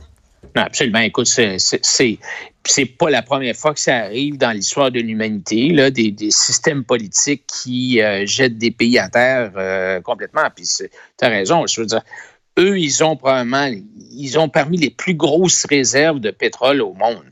Non, 0.55 0.63
absolument. 0.63 1.01
Écoute, 1.01 1.27
c'est, 1.27 1.57
c'est, 1.59 2.85
pas 2.99 3.11
la 3.11 3.23
première 3.23 3.57
fois 3.57 3.75
que 3.75 3.81
ça 3.81 3.97
arrive 3.97 4.39
dans 4.39 4.53
l'histoire 4.53 4.91
de 4.91 5.01
l'humanité, 5.01 5.71
là, 5.71 5.91
des, 5.91 6.15
systèmes 6.31 6.85
politiques 6.85 7.45
qui 7.47 8.01
euh, 8.01 8.25
jettent 8.27 8.59
des 8.59 8.71
pays 8.71 8.99
à 8.99 9.09
terre 9.09 9.53
euh, 9.57 10.01
complètement. 10.01 10.49
Puis 10.55 10.67
tu 10.67 10.89
as 11.21 11.29
raison, 11.29 11.67
je 11.67 11.81
veux 11.81 11.87
dire, 11.87 12.03
eux, 12.59 12.79
ils 12.79 13.03
ont 13.03 13.17
probablement, 13.17 13.71
ils 14.13 14.39
ont 14.39 14.49
parmi 14.49 14.77
les 14.77 14.91
plus 14.91 15.15
grosses 15.15 15.67
réserves 15.67 16.21
de 16.21 16.31
pétrole 16.31 16.81
au 16.81 16.95
monde. 16.95 17.25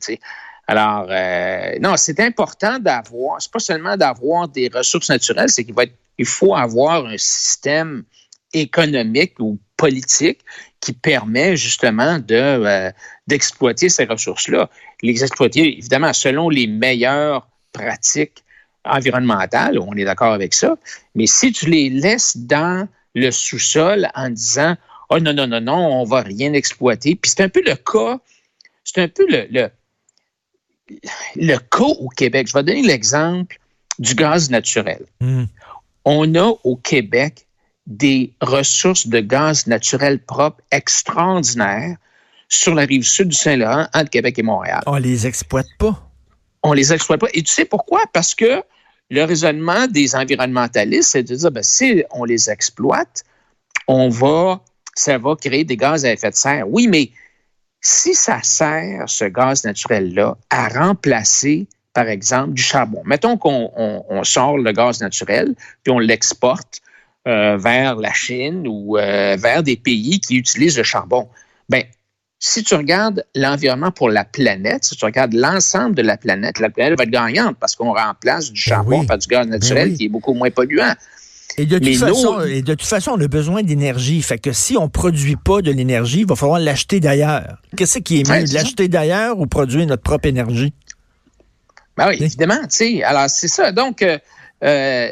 Alors, 0.66 1.06
euh, 1.08 1.78
non, 1.80 1.96
c'est 1.96 2.20
important 2.20 2.78
d'avoir, 2.78 3.40
c'est 3.40 3.52
pas 3.52 3.58
seulement 3.58 3.96
d'avoir 3.96 4.48
des 4.48 4.68
ressources 4.72 5.08
naturelles, 5.08 5.50
c'est 5.50 5.64
qu'il 5.64 5.74
va 5.74 5.84
être, 5.84 5.94
il 6.18 6.26
faut 6.26 6.54
avoir 6.54 7.06
un 7.06 7.16
système 7.16 8.04
économique 8.52 9.34
ou 9.38 9.58
politique 9.78 10.40
qui 10.80 10.92
permet 10.92 11.56
justement 11.56 12.18
de 12.18 12.34
euh, 12.34 12.90
d'exploiter 13.26 13.88
ces 13.88 14.04
ressources-là. 14.04 14.68
Les 15.02 15.22
exploiter, 15.22 15.78
évidemment, 15.78 16.12
selon 16.12 16.50
les 16.50 16.66
meilleures 16.66 17.48
pratiques 17.72 18.44
environnementales, 18.84 19.78
on 19.78 19.94
est 19.94 20.04
d'accord 20.04 20.32
avec 20.32 20.52
ça, 20.52 20.76
mais 21.14 21.26
si 21.26 21.52
tu 21.52 21.66
les 21.66 21.88
laisses 21.88 22.36
dans 22.36 22.86
le 23.14 23.30
sous-sol 23.30 24.08
en 24.14 24.28
disant 24.28 24.76
Oh 25.10 25.18
non, 25.18 25.32
non, 25.32 25.46
non, 25.46 25.60
non, 25.60 26.00
on 26.00 26.04
va 26.04 26.20
rien 26.20 26.52
exploiter. 26.52 27.14
Puis 27.14 27.30
c'est 27.30 27.42
un 27.42 27.48
peu 27.48 27.62
le 27.64 27.76
cas, 27.76 28.20
c'est 28.84 29.00
un 29.00 29.08
peu 29.08 29.26
le, 29.26 29.46
le, 29.50 29.70
le, 31.36 31.56
cas 31.56 31.84
au 31.84 32.08
Québec. 32.08 32.48
Je 32.48 32.52
vais 32.52 32.62
donner 32.62 32.82
l'exemple 32.82 33.58
du 33.98 34.14
gaz 34.14 34.50
naturel. 34.50 35.06
Hmm. 35.20 35.44
On 36.04 36.34
a 36.34 36.54
au 36.64 36.76
Québec 36.76 37.46
des 37.88 38.34
ressources 38.42 39.06
de 39.06 39.18
gaz 39.20 39.66
naturel 39.66 40.20
propre 40.20 40.62
extraordinaires 40.70 41.96
sur 42.48 42.74
la 42.74 42.82
rive 42.82 43.02
sud 43.02 43.28
du 43.28 43.36
Saint-Laurent, 43.36 43.88
entre 43.94 44.10
Québec 44.10 44.38
et 44.38 44.42
Montréal. 44.42 44.82
On 44.86 44.96
les 44.96 45.26
exploite 45.26 45.68
pas. 45.78 46.08
On 46.62 46.74
les 46.74 46.92
exploite 46.92 47.20
pas. 47.20 47.28
Et 47.32 47.42
tu 47.42 47.50
sais 47.50 47.64
pourquoi? 47.64 48.02
Parce 48.12 48.34
que 48.34 48.62
le 49.10 49.24
raisonnement 49.24 49.86
des 49.86 50.14
environnementalistes, 50.14 51.12
c'est 51.12 51.22
de 51.22 51.34
dire, 51.34 51.50
ben, 51.50 51.62
si 51.62 52.04
on 52.10 52.24
les 52.24 52.50
exploite, 52.50 53.24
on 53.86 54.10
va, 54.10 54.60
ça 54.94 55.16
va 55.16 55.34
créer 55.34 55.64
des 55.64 55.76
gaz 55.76 56.04
à 56.04 56.12
effet 56.12 56.30
de 56.30 56.36
serre. 56.36 56.66
Oui, 56.68 56.88
mais 56.88 57.10
si 57.80 58.14
ça 58.14 58.42
sert, 58.42 59.04
ce 59.08 59.24
gaz 59.24 59.64
naturel-là, 59.64 60.36
à 60.50 60.68
remplacer, 60.68 61.66
par 61.94 62.08
exemple, 62.08 62.52
du 62.52 62.62
charbon. 62.62 63.02
Mettons 63.06 63.38
qu'on 63.38 64.22
sort 64.24 64.58
le 64.58 64.72
gaz 64.72 65.00
naturel, 65.00 65.54
puis 65.82 65.92
on 65.92 65.98
l'exporte 65.98 66.82
vers 67.56 67.96
la 67.96 68.12
Chine 68.12 68.66
ou 68.66 68.96
euh, 68.96 69.36
vers 69.36 69.62
des 69.62 69.76
pays 69.76 70.20
qui 70.20 70.36
utilisent 70.36 70.78
le 70.78 70.82
charbon. 70.82 71.28
Ben, 71.68 71.84
si 72.38 72.62
tu 72.62 72.74
regardes 72.74 73.24
l'environnement 73.34 73.90
pour 73.90 74.08
la 74.08 74.24
planète, 74.24 74.84
si 74.84 74.96
tu 74.96 75.04
regardes 75.04 75.34
l'ensemble 75.34 75.94
de 75.94 76.02
la 76.02 76.16
planète, 76.16 76.58
la 76.58 76.70
planète 76.70 76.96
va 76.96 77.04
être 77.04 77.10
gagnante 77.10 77.56
parce 77.60 77.74
qu'on 77.74 77.92
remplace 77.92 78.46
du 78.46 78.52
ben 78.52 78.74
charbon 78.74 79.04
par 79.04 79.18
du 79.18 79.26
gaz 79.26 79.46
ben 79.46 79.52
naturel 79.52 79.94
qui 79.94 80.06
est 80.06 80.08
beaucoup 80.08 80.34
moins 80.34 80.50
polluant. 80.50 80.94
Et 81.56 81.66
de, 81.66 81.78
toute 81.78 81.96
façon, 81.96 82.40
et 82.42 82.62
de 82.62 82.74
toute 82.74 82.86
façon, 82.86 83.12
on 83.16 83.20
a 83.20 83.26
besoin 83.26 83.64
d'énergie. 83.64 84.22
Fait 84.22 84.38
que 84.38 84.52
si 84.52 84.76
on 84.76 84.88
produit 84.88 85.34
pas 85.34 85.60
de 85.60 85.72
l'énergie, 85.72 86.20
il 86.20 86.26
va 86.26 86.36
falloir 86.36 86.60
l'acheter 86.60 87.00
d'ailleurs. 87.00 87.60
Qu'est-ce 87.76 87.98
qui 87.98 88.20
est 88.20 88.30
mieux, 88.30 88.44
l'acheter 88.54 88.86
d'ailleurs 88.86 89.40
ou 89.40 89.46
produire 89.46 89.84
notre 89.86 90.04
propre 90.04 90.28
énergie? 90.28 90.72
Ben 91.96 92.08
oui, 92.08 92.18
évidemment, 92.20 92.60
tu 92.62 92.76
sais. 92.76 93.02
Alors, 93.02 93.28
c'est 93.28 93.48
ça. 93.48 93.72
Donc, 93.72 94.06
euh, 94.62 95.08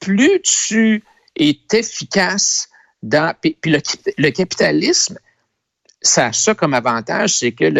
plus 0.00 0.40
tu 0.42 1.04
est 1.48 1.74
efficace 1.74 2.68
dans. 3.02 3.34
Puis, 3.40 3.56
le, 3.64 4.30
capitalisme, 4.30 5.18
ça 6.02 6.26
a 6.26 6.32
ça 6.32 6.54
comme 6.54 6.74
avantage, 6.74 7.36
c'est 7.38 7.52
que 7.52 7.72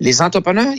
les 0.00 0.22
entrepreneurs, 0.22 0.74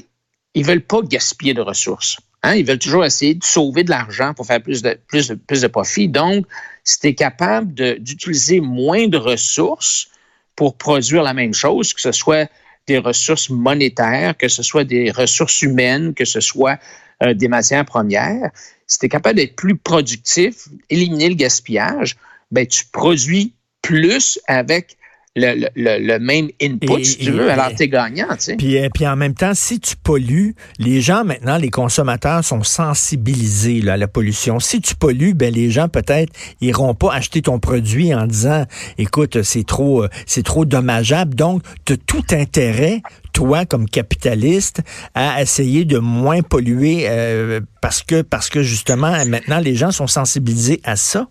ils 0.53 0.65
veulent 0.65 0.85
pas 0.85 1.01
gaspiller 1.01 1.53
de 1.53 1.61
ressources. 1.61 2.17
Hein? 2.43 2.55
Ils 2.55 2.65
veulent 2.65 2.79
toujours 2.79 3.05
essayer 3.05 3.35
de 3.35 3.43
sauver 3.43 3.83
de 3.83 3.89
l'argent 3.89 4.33
pour 4.33 4.45
faire 4.45 4.61
plus 4.61 4.81
de, 4.81 4.97
plus, 5.07 5.33
plus 5.47 5.61
de 5.61 5.67
profit. 5.67 6.07
Donc, 6.07 6.45
si 6.83 6.99
tu 6.99 7.07
es 7.07 7.15
capable 7.15 7.73
d'utiliser 7.99 8.61
moins 8.61 9.07
de 9.07 9.17
ressources 9.17 10.07
pour 10.55 10.77
produire 10.77 11.23
la 11.23 11.33
même 11.33 11.53
chose, 11.53 11.93
que 11.93 12.01
ce 12.01 12.11
soit 12.11 12.49
des 12.87 12.97
ressources 12.97 13.49
monétaires, 13.49 14.35
que 14.35 14.47
ce 14.47 14.63
soit 14.63 14.83
des 14.83 15.11
ressources 15.11 15.61
humaines, 15.61 16.13
que 16.13 16.25
ce 16.25 16.39
soit 16.39 16.79
euh, 17.23 17.33
des 17.33 17.47
matières 17.47 17.85
premières, 17.85 18.49
si 18.89 18.99
tu 18.99 19.05
es 19.05 19.09
capable 19.09 19.37
d'être 19.37 19.55
plus 19.55 19.77
productif, 19.77 20.67
éliminer 20.89 21.29
le 21.29 21.35
gaspillage, 21.35 22.17
ben, 22.51 22.67
tu 22.67 22.85
produis 22.91 23.53
plus 23.81 24.39
avec 24.47 24.97
le, 25.35 26.17
même 26.17 26.49
input, 26.61 27.03
si 27.03 27.17
tu 27.17 27.31
veux. 27.31 27.49
alors, 27.49 27.69
tu 27.75 27.83
es 27.83 27.87
gagnant. 27.87 28.27
Tu 28.31 28.35
sais. 28.39 28.55
Puis, 28.55 28.77
euh, 28.77 28.89
puis 28.93 29.07
en 29.07 29.15
même 29.15 29.35
temps, 29.35 29.53
si 29.53 29.79
tu 29.79 29.95
pollues, 29.95 30.55
les 30.79 31.01
gens 31.01 31.23
maintenant, 31.23 31.57
les 31.57 31.69
consommateurs 31.69 32.43
sont 32.43 32.63
sensibilisés 32.63 33.87
à 33.87 33.95
la 33.95 34.07
pollution. 34.07 34.59
Si 34.59 34.81
tu 34.81 34.95
pollues, 34.95 35.35
ben 35.35 35.53
les 35.53 35.69
gens 35.69 35.87
peut-être 35.87 36.33
iront 36.61 36.95
pas 36.95 37.13
acheter 37.13 37.41
ton 37.43 37.59
produit 37.59 38.13
en 38.13 38.25
disant, 38.25 38.65
écoute, 38.97 39.43
c'est 39.43 39.65
trop, 39.65 40.03
euh, 40.03 40.09
c'est 40.25 40.43
trop 40.43 40.65
dommageable. 40.65 41.35
Donc, 41.35 41.61
tu 41.85 41.93
as 41.93 41.97
tout 41.97 42.25
intérêt 42.31 43.01
toi, 43.33 43.65
comme 43.65 43.87
capitaliste, 43.87 44.81
à 45.13 45.41
essayer 45.41 45.85
de 45.85 45.97
moins 45.99 46.41
polluer 46.41 47.05
euh, 47.07 47.61
parce 47.81 48.03
que 48.03 48.21
parce 48.21 48.49
que 48.49 48.63
justement 48.63 49.25
maintenant 49.25 49.59
les 49.59 49.75
gens 49.75 49.91
sont 49.91 50.07
sensibilisés 50.07 50.81
à 50.83 50.95
ça. 50.95 51.27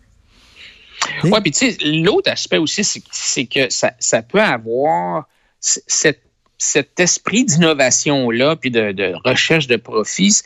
Oui, 1.25 1.31
puis 1.43 1.53
tu 1.53 1.71
sais, 1.71 1.77
l'autre 1.85 2.31
aspect 2.31 2.59
aussi, 2.59 2.83
c'est 2.85 3.47
que 3.47 3.71
ça, 3.71 3.93
ça, 3.99 4.23
peut 4.23 4.41
avoir 4.41 5.29
cet, 5.61 6.21
esprit 6.99 7.45
d'innovation-là, 7.45 8.57
puis 8.57 8.71
de, 8.71 8.91
de, 8.93 9.15
recherche 9.25 9.69
de 9.69 9.77
profit. 9.77 10.43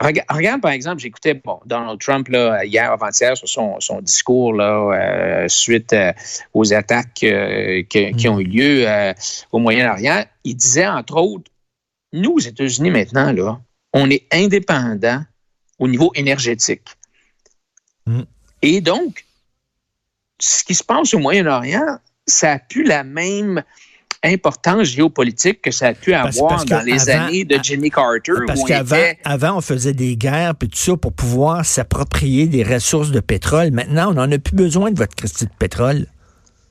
Regarde, 0.00 0.60
par 0.60 0.72
exemple, 0.72 1.00
j'écoutais 1.00 1.34
bon, 1.34 1.60
Donald 1.66 2.00
Trump 2.00 2.28
là, 2.28 2.64
hier, 2.64 2.90
avant-hier, 2.90 3.36
sur 3.36 3.48
son, 3.48 3.78
son, 3.78 4.00
discours 4.00 4.52
là, 4.52 4.90
euh, 4.92 5.48
suite 5.48 5.92
euh, 5.92 6.12
aux 6.52 6.74
attaques 6.74 7.22
euh, 7.22 7.82
qui 7.84 8.28
ont 8.28 8.40
eu 8.40 8.44
lieu 8.44 8.86
au 9.52 9.58
Moyen-Orient. 9.58 10.24
Il 10.42 10.56
disait, 10.56 10.88
entre 10.88 11.16
autres, 11.16 11.50
nous, 12.12 12.32
aux 12.32 12.40
États-Unis, 12.40 12.90
maintenant, 12.90 13.32
là, 13.32 13.60
on 13.92 14.10
est 14.10 14.26
indépendants 14.32 15.22
au 15.78 15.86
niveau 15.86 16.10
énergétique. 16.14 16.88
Mm. 18.06 18.22
Et 18.62 18.80
donc, 18.80 19.24
ce 20.40 20.64
qui 20.64 20.74
se 20.74 20.82
passe 20.82 21.14
au 21.14 21.18
Moyen-Orient, 21.18 21.98
ça 22.26 22.52
a 22.52 22.58
plus 22.58 22.82
la 22.82 23.04
même 23.04 23.62
importance 24.24 24.88
géopolitique 24.88 25.62
que 25.62 25.70
ça 25.70 25.88
a 25.88 25.94
pu 25.94 26.14
avoir 26.14 26.64
dans 26.64 26.80
les 26.80 27.10
années 27.10 27.44
de 27.44 27.58
Jimmy 27.62 27.90
Carter. 27.90 28.32
Parce 28.46 28.64
qu'avant, 28.64 28.96
avant, 29.24 29.58
on 29.58 29.60
faisait 29.60 29.92
des 29.92 30.16
guerres 30.16 30.54
puis 30.54 30.68
tout 30.68 30.78
ça 30.78 30.96
pour 30.96 31.12
pouvoir 31.12 31.64
s'approprier 31.64 32.46
des 32.46 32.64
ressources 32.64 33.10
de 33.10 33.20
pétrole. 33.20 33.70
Maintenant, 33.70 34.10
on 34.10 34.14
n'en 34.14 34.30
a 34.32 34.38
plus 34.38 34.56
besoin 34.56 34.90
de 34.90 34.98
votre 34.98 35.14
christie 35.14 35.44
de 35.44 35.50
pétrole. 35.58 36.06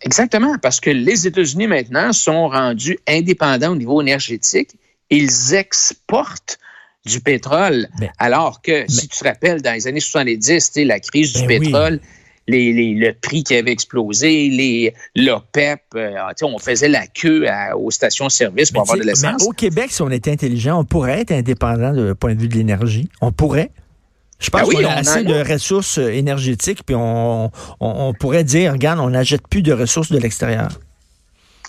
Exactement, 0.02 0.58
parce 0.62 0.80
que 0.80 0.90
les 0.90 1.28
États-Unis 1.28 1.68
maintenant 1.68 2.12
sont 2.12 2.50
rendus 2.50 3.00
indépendants 3.08 3.72
au 3.72 3.76
niveau 3.76 4.02
énergétique. 4.02 4.72
Ils 5.10 5.54
exportent 5.54 6.60
du 7.06 7.20
pétrole, 7.20 7.88
alors 8.18 8.62
que, 8.62 8.86
si 8.90 9.08
tu 9.08 9.18
te 9.18 9.24
rappelles, 9.26 9.62
dans 9.62 9.74
les 9.74 9.88
années 9.88 10.00
70, 10.00 10.72
la 10.86 11.00
crise 11.00 11.34
du 11.34 11.46
pétrole, 12.46 13.00
le 13.00 13.12
prix 13.14 13.44
qui 13.44 13.56
avait 13.56 13.72
explosé, 13.72 14.50
les 14.50 14.94
l'OPEP, 15.16 15.82
euh, 15.96 16.16
on 16.44 16.60
faisait 16.60 16.90
la 16.90 17.08
queue 17.08 17.46
aux 17.76 17.92
stations-service 17.92 18.72
pour 18.72 18.82
avoir 18.82 18.98
de 18.98 19.04
l'essence. 19.04 19.44
Au 19.44 19.52
Québec, 19.52 19.92
si 19.92 20.02
on 20.02 20.10
était 20.10 20.32
intelligent, 20.32 20.80
on 20.80 20.86
pourrait 20.86 21.22
être 21.22 21.32
indépendant 21.32 21.94
du 21.94 22.16
point 22.16 22.36
de 22.36 22.42
vue 22.42 22.48
de 22.48 22.56
l'énergie. 22.56 23.10
On 23.22 23.32
pourrait. 23.32 23.72
Je 24.40 24.50
pense 24.50 24.68
ben 24.68 24.76
qu'on 24.76 24.86
a 24.86 24.94
assez 24.94 25.24
de 25.24 25.54
ressources 25.54 26.00
euh, 26.00 26.10
énergétiques, 26.10 26.84
puis 26.86 26.96
on, 26.98 27.52
pourrait 28.20 28.44
dire, 28.44 28.74
regarde, 28.74 29.00
on 29.00 29.12
n'achète 29.12 29.48
plus 29.48 29.62
de 29.62 29.72
ressources 29.72 30.12
de 30.12 30.18
l'extérieur. 30.18 30.80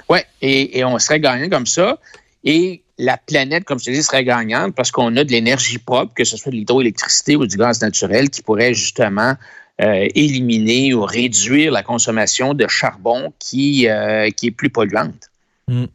Oui, 0.08 0.18
et, 0.42 0.78
et, 0.78 0.84
on 0.84 0.98
serait 0.98 1.20
gagnant 1.20 1.48
comme 1.48 1.66
ça. 1.66 1.98
Et 2.42 2.82
la 2.98 3.16
planète, 3.16 3.64
comme 3.64 3.78
je 3.78 3.86
te 3.86 3.90
dis, 3.90 4.02
serait 4.02 4.24
gagnante 4.24 4.74
parce 4.74 4.90
qu'on 4.90 5.16
a 5.16 5.24
de 5.24 5.30
l'énergie 5.30 5.78
propre, 5.78 6.14
que 6.14 6.24
ce 6.24 6.36
soit 6.36 6.50
de 6.50 6.56
l'hydroélectricité 6.56 7.36
ou 7.36 7.46
du 7.46 7.56
gaz 7.56 7.80
naturel, 7.80 8.28
qui 8.28 8.42
pourrait 8.42 8.74
justement 8.74 9.34
euh, 9.80 10.06
éliminer 10.14 10.94
ou 10.94 11.02
réduire 11.02 11.72
la 11.72 11.82
consommation 11.82 12.54
de 12.54 12.68
charbon 12.68 13.32
qui, 13.38 13.88
euh, 13.88 14.30
qui 14.30 14.46
est 14.48 14.52
plus 14.52 14.70
polluante. 14.70 15.30
Hmm. 15.66 15.86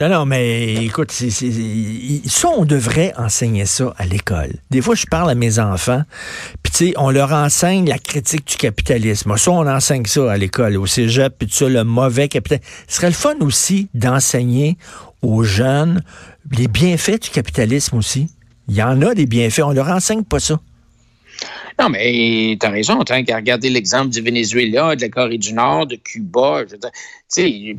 Non, 0.00 0.10
non, 0.10 0.26
mais 0.26 0.74
écoute, 0.84 1.10
ça, 1.10 2.48
on 2.48 2.66
devrait 2.66 3.14
enseigner 3.16 3.64
ça 3.64 3.94
à 3.96 4.04
l'école. 4.04 4.52
Des 4.70 4.82
fois, 4.82 4.94
je 4.94 5.06
parle 5.06 5.30
à 5.30 5.34
mes 5.34 5.58
enfants, 5.58 6.02
puis 6.62 6.70
tu 6.70 6.88
sais, 6.88 6.94
on 6.98 7.10
leur 7.10 7.32
enseigne 7.32 7.88
la 7.88 7.98
critique 7.98 8.46
du 8.46 8.56
capitalisme. 8.56 9.34
Ça, 9.38 9.50
on 9.50 9.66
enseigne 9.66 10.04
ça 10.04 10.30
à 10.30 10.36
l'école, 10.36 10.76
au 10.76 10.84
cégep, 10.84 11.34
puis 11.38 11.48
tout 11.48 11.54
ça, 11.54 11.68
le 11.70 11.82
mauvais 11.82 12.28
capitalisme. 12.28 12.68
Ce 12.88 12.96
serait 12.96 13.08
le 13.08 13.14
fun 13.14 13.36
aussi 13.40 13.88
d'enseigner 13.94 14.76
aux 15.22 15.44
jeunes 15.44 16.02
les 16.52 16.68
bienfaits 16.68 17.22
du 17.22 17.30
capitalisme 17.30 17.96
aussi. 17.96 18.28
Il 18.68 18.74
y 18.74 18.82
en 18.82 19.00
a 19.00 19.14
des 19.14 19.26
bienfaits, 19.26 19.60
on 19.60 19.72
leur 19.72 19.88
enseigne 19.88 20.24
pas 20.24 20.40
ça. 20.40 20.60
Non, 21.78 21.88
mais 21.90 22.56
tu 22.58 22.66
as 22.66 22.70
raison. 22.70 23.02
Tu 23.04 23.12
as 23.12 23.36
regardé 23.36 23.68
l'exemple 23.68 24.08
du 24.08 24.20
Venezuela, 24.22 24.96
de 24.96 25.02
la 25.02 25.08
Corée 25.08 25.38
du 25.38 25.52
Nord, 25.52 25.86
de 25.86 25.96
Cuba. 25.96 26.64
Tu 26.66 26.76
sais, 27.28 27.76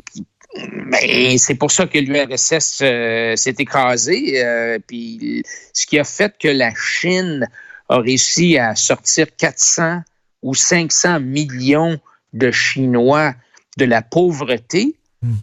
mais 0.86 1.38
c'est 1.38 1.55
pour 1.55 1.71
ça 1.71 1.86
que 1.88 1.97
l'URSS 1.97 2.79
euh, 2.81 3.36
s'est 3.36 3.55
écrasé. 3.60 4.43
Euh, 4.43 4.79
puis 4.86 5.43
ce 5.73 5.86
qui 5.86 5.99
a 5.99 6.03
fait 6.03 6.33
que 6.39 6.47
la 6.47 6.73
Chine 6.75 7.47
a 7.89 7.99
réussi 7.99 8.57
à 8.57 8.75
sortir 8.75 9.27
400 9.36 10.01
ou 10.43 10.53
500 10.53 11.19
millions 11.19 11.99
de 12.33 12.51
Chinois 12.51 13.33
de 13.77 13.86
la 13.86 14.01
pauvreté, 14.01 14.95
hmm. 15.21 15.36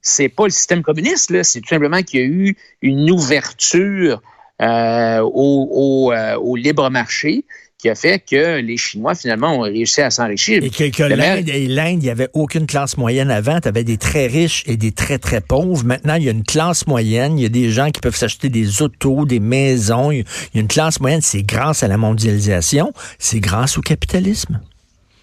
c'est 0.00 0.28
pas 0.28 0.44
le 0.44 0.50
système 0.50 0.82
communiste, 0.82 1.30
là. 1.30 1.44
C'est 1.44 1.60
tout 1.60 1.68
simplement 1.68 2.02
qu'il 2.02 2.20
y 2.20 2.22
a 2.22 2.26
eu 2.26 2.56
une 2.82 3.10
ouverture 3.10 4.22
euh, 4.60 5.20
au, 5.20 6.12
au, 6.12 6.56
libre 6.56 6.90
marché 6.90 7.44
qui 7.78 7.88
a 7.88 7.94
fait 7.94 8.18
que 8.18 8.58
les 8.58 8.76
Chinois, 8.76 9.14
finalement, 9.14 9.56
ont 9.56 9.60
réussi 9.60 10.00
à 10.00 10.10
s'enrichir. 10.10 10.62
Et 10.64 10.70
que, 10.70 11.02
l'Inde, 11.04 11.48
il 11.48 11.98
n'y 12.00 12.10
avait 12.10 12.28
aucune 12.32 12.66
classe 12.66 12.96
moyenne 12.96 13.30
avant. 13.30 13.60
Tu 13.60 13.68
avais 13.68 13.84
des 13.84 13.96
très 13.96 14.26
riches 14.26 14.64
et 14.66 14.76
des 14.76 14.90
très, 14.90 15.18
très 15.18 15.40
pauvres. 15.40 15.84
Maintenant, 15.84 16.14
il 16.14 16.24
y 16.24 16.28
a 16.28 16.32
une 16.32 16.42
classe 16.42 16.88
moyenne. 16.88 17.38
Il 17.38 17.42
y 17.42 17.46
a 17.46 17.50
des 17.50 17.70
gens 17.70 17.90
qui 17.90 18.00
peuvent 18.00 18.16
s'acheter 18.16 18.48
des 18.48 18.82
autos, 18.82 19.24
des 19.26 19.38
maisons. 19.38 20.10
Il 20.10 20.24
y 20.54 20.58
a 20.58 20.60
une 20.60 20.66
classe 20.66 20.98
moyenne. 20.98 21.20
C'est 21.20 21.44
grâce 21.44 21.84
à 21.84 21.88
la 21.88 21.96
mondialisation. 21.96 22.92
C'est 23.20 23.38
grâce 23.38 23.78
au 23.78 23.80
capitalisme. 23.80 24.60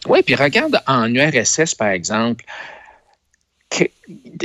Oui, 0.07 0.21
puis 0.23 0.35
regarde 0.35 0.79
en 0.87 1.13
URSS, 1.13 1.75
par 1.75 1.89
exemple, 1.89 2.45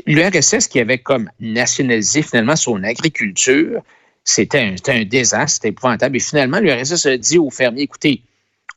l'URSS 0.06 0.66
qui 0.66 0.80
avait 0.80 0.98
comme 0.98 1.30
nationalisé 1.38 2.22
finalement 2.22 2.56
son 2.56 2.82
agriculture, 2.82 3.82
c'était 4.30 4.74
un, 4.86 5.04
désastre, 5.04 5.54
c'était 5.54 5.68
épouvantable. 5.68 6.16
Et 6.16 6.20
finalement, 6.20 6.60
l'URSS 6.60 7.06
a 7.06 7.16
dit 7.16 7.38
aux 7.38 7.50
fermiers, 7.50 7.82
écoutez, 7.82 8.22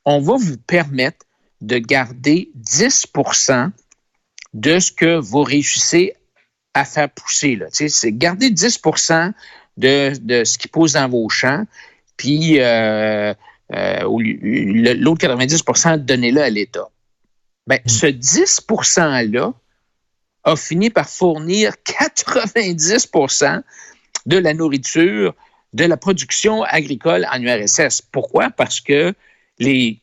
on 0.04 0.20
va 0.20 0.36
vous 0.36 0.58
permettre 0.58 1.26
de 1.62 1.78
garder 1.78 2.52
10% 2.60 3.70
de 4.54 4.80
ce 4.80 4.92
que 4.92 5.18
vous 5.18 5.44
réussissez 5.44 6.16
à 6.74 6.86
faire 6.86 7.10
pousser. 7.10 7.60
C'est 7.72 8.12
garder 8.12 8.50
10% 8.50 9.32
de, 9.78 10.44
ce 10.44 10.58
qui 10.58 10.68
pousse 10.68 10.94
dans 10.94 11.08
vos 11.08 11.30
champs, 11.30 11.66
puis 12.18 12.60
euh, 12.60 13.34
euh, 13.74 14.00
l'autre 14.02 15.28
90% 15.28 15.98
donnez-le 15.98 16.42
à 16.42 16.50
l'État. 16.50 16.90
Ben, 17.68 17.80
mm. 17.86 17.90
ce 17.90 18.08
10 18.08 18.62
%-là 18.68 19.54
a 20.44 20.56
fini 20.56 20.90
par 20.90 21.08
fournir 21.08 21.76
90 21.84 23.10
de 24.26 24.38
la 24.38 24.54
nourriture, 24.54 25.36
de 25.74 25.86
la 25.86 25.98
production 25.98 26.64
agricole 26.64 27.28
en 27.32 27.42
URSS. 27.42 28.02
Pourquoi? 28.02 28.50
Parce 28.50 28.80
que 28.80 29.14
les, 29.60 30.00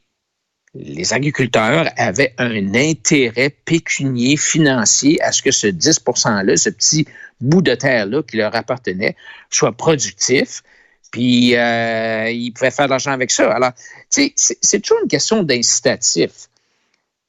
les 0.74 1.12
agriculteurs 1.12 1.88
avaient 1.96 2.35
un 2.38 2.74
intérêt 2.74 3.50
pécunier 3.50 4.37
financier 4.37 5.20
à 5.22 5.33
ce 5.33 5.42
que 5.42 5.50
ce 5.50 5.66
10 5.66 6.00
%-là, 6.00 6.56
ce 6.56 6.70
petit 6.70 7.06
bout 7.40 7.62
de 7.62 7.74
terre-là 7.74 8.22
qui 8.22 8.37
leur 8.37 8.54
appartenait, 8.54 9.16
soit 9.50 9.72
productif. 9.72 10.62
Puis, 11.11 11.56
euh, 11.56 12.30
ils 12.30 12.52
pouvaient 12.52 12.70
faire 12.70 12.87
de 12.87 12.90
l'argent 12.90 13.11
avec 13.11 13.33
ça. 13.33 13.52
Alors, 13.52 13.72
tu 14.11 14.33
sais, 14.37 14.56
c'est 14.61 14.80
toujours 14.80 15.02
une 15.02 15.09
question 15.09 15.42
d'incitatif. 15.42 16.30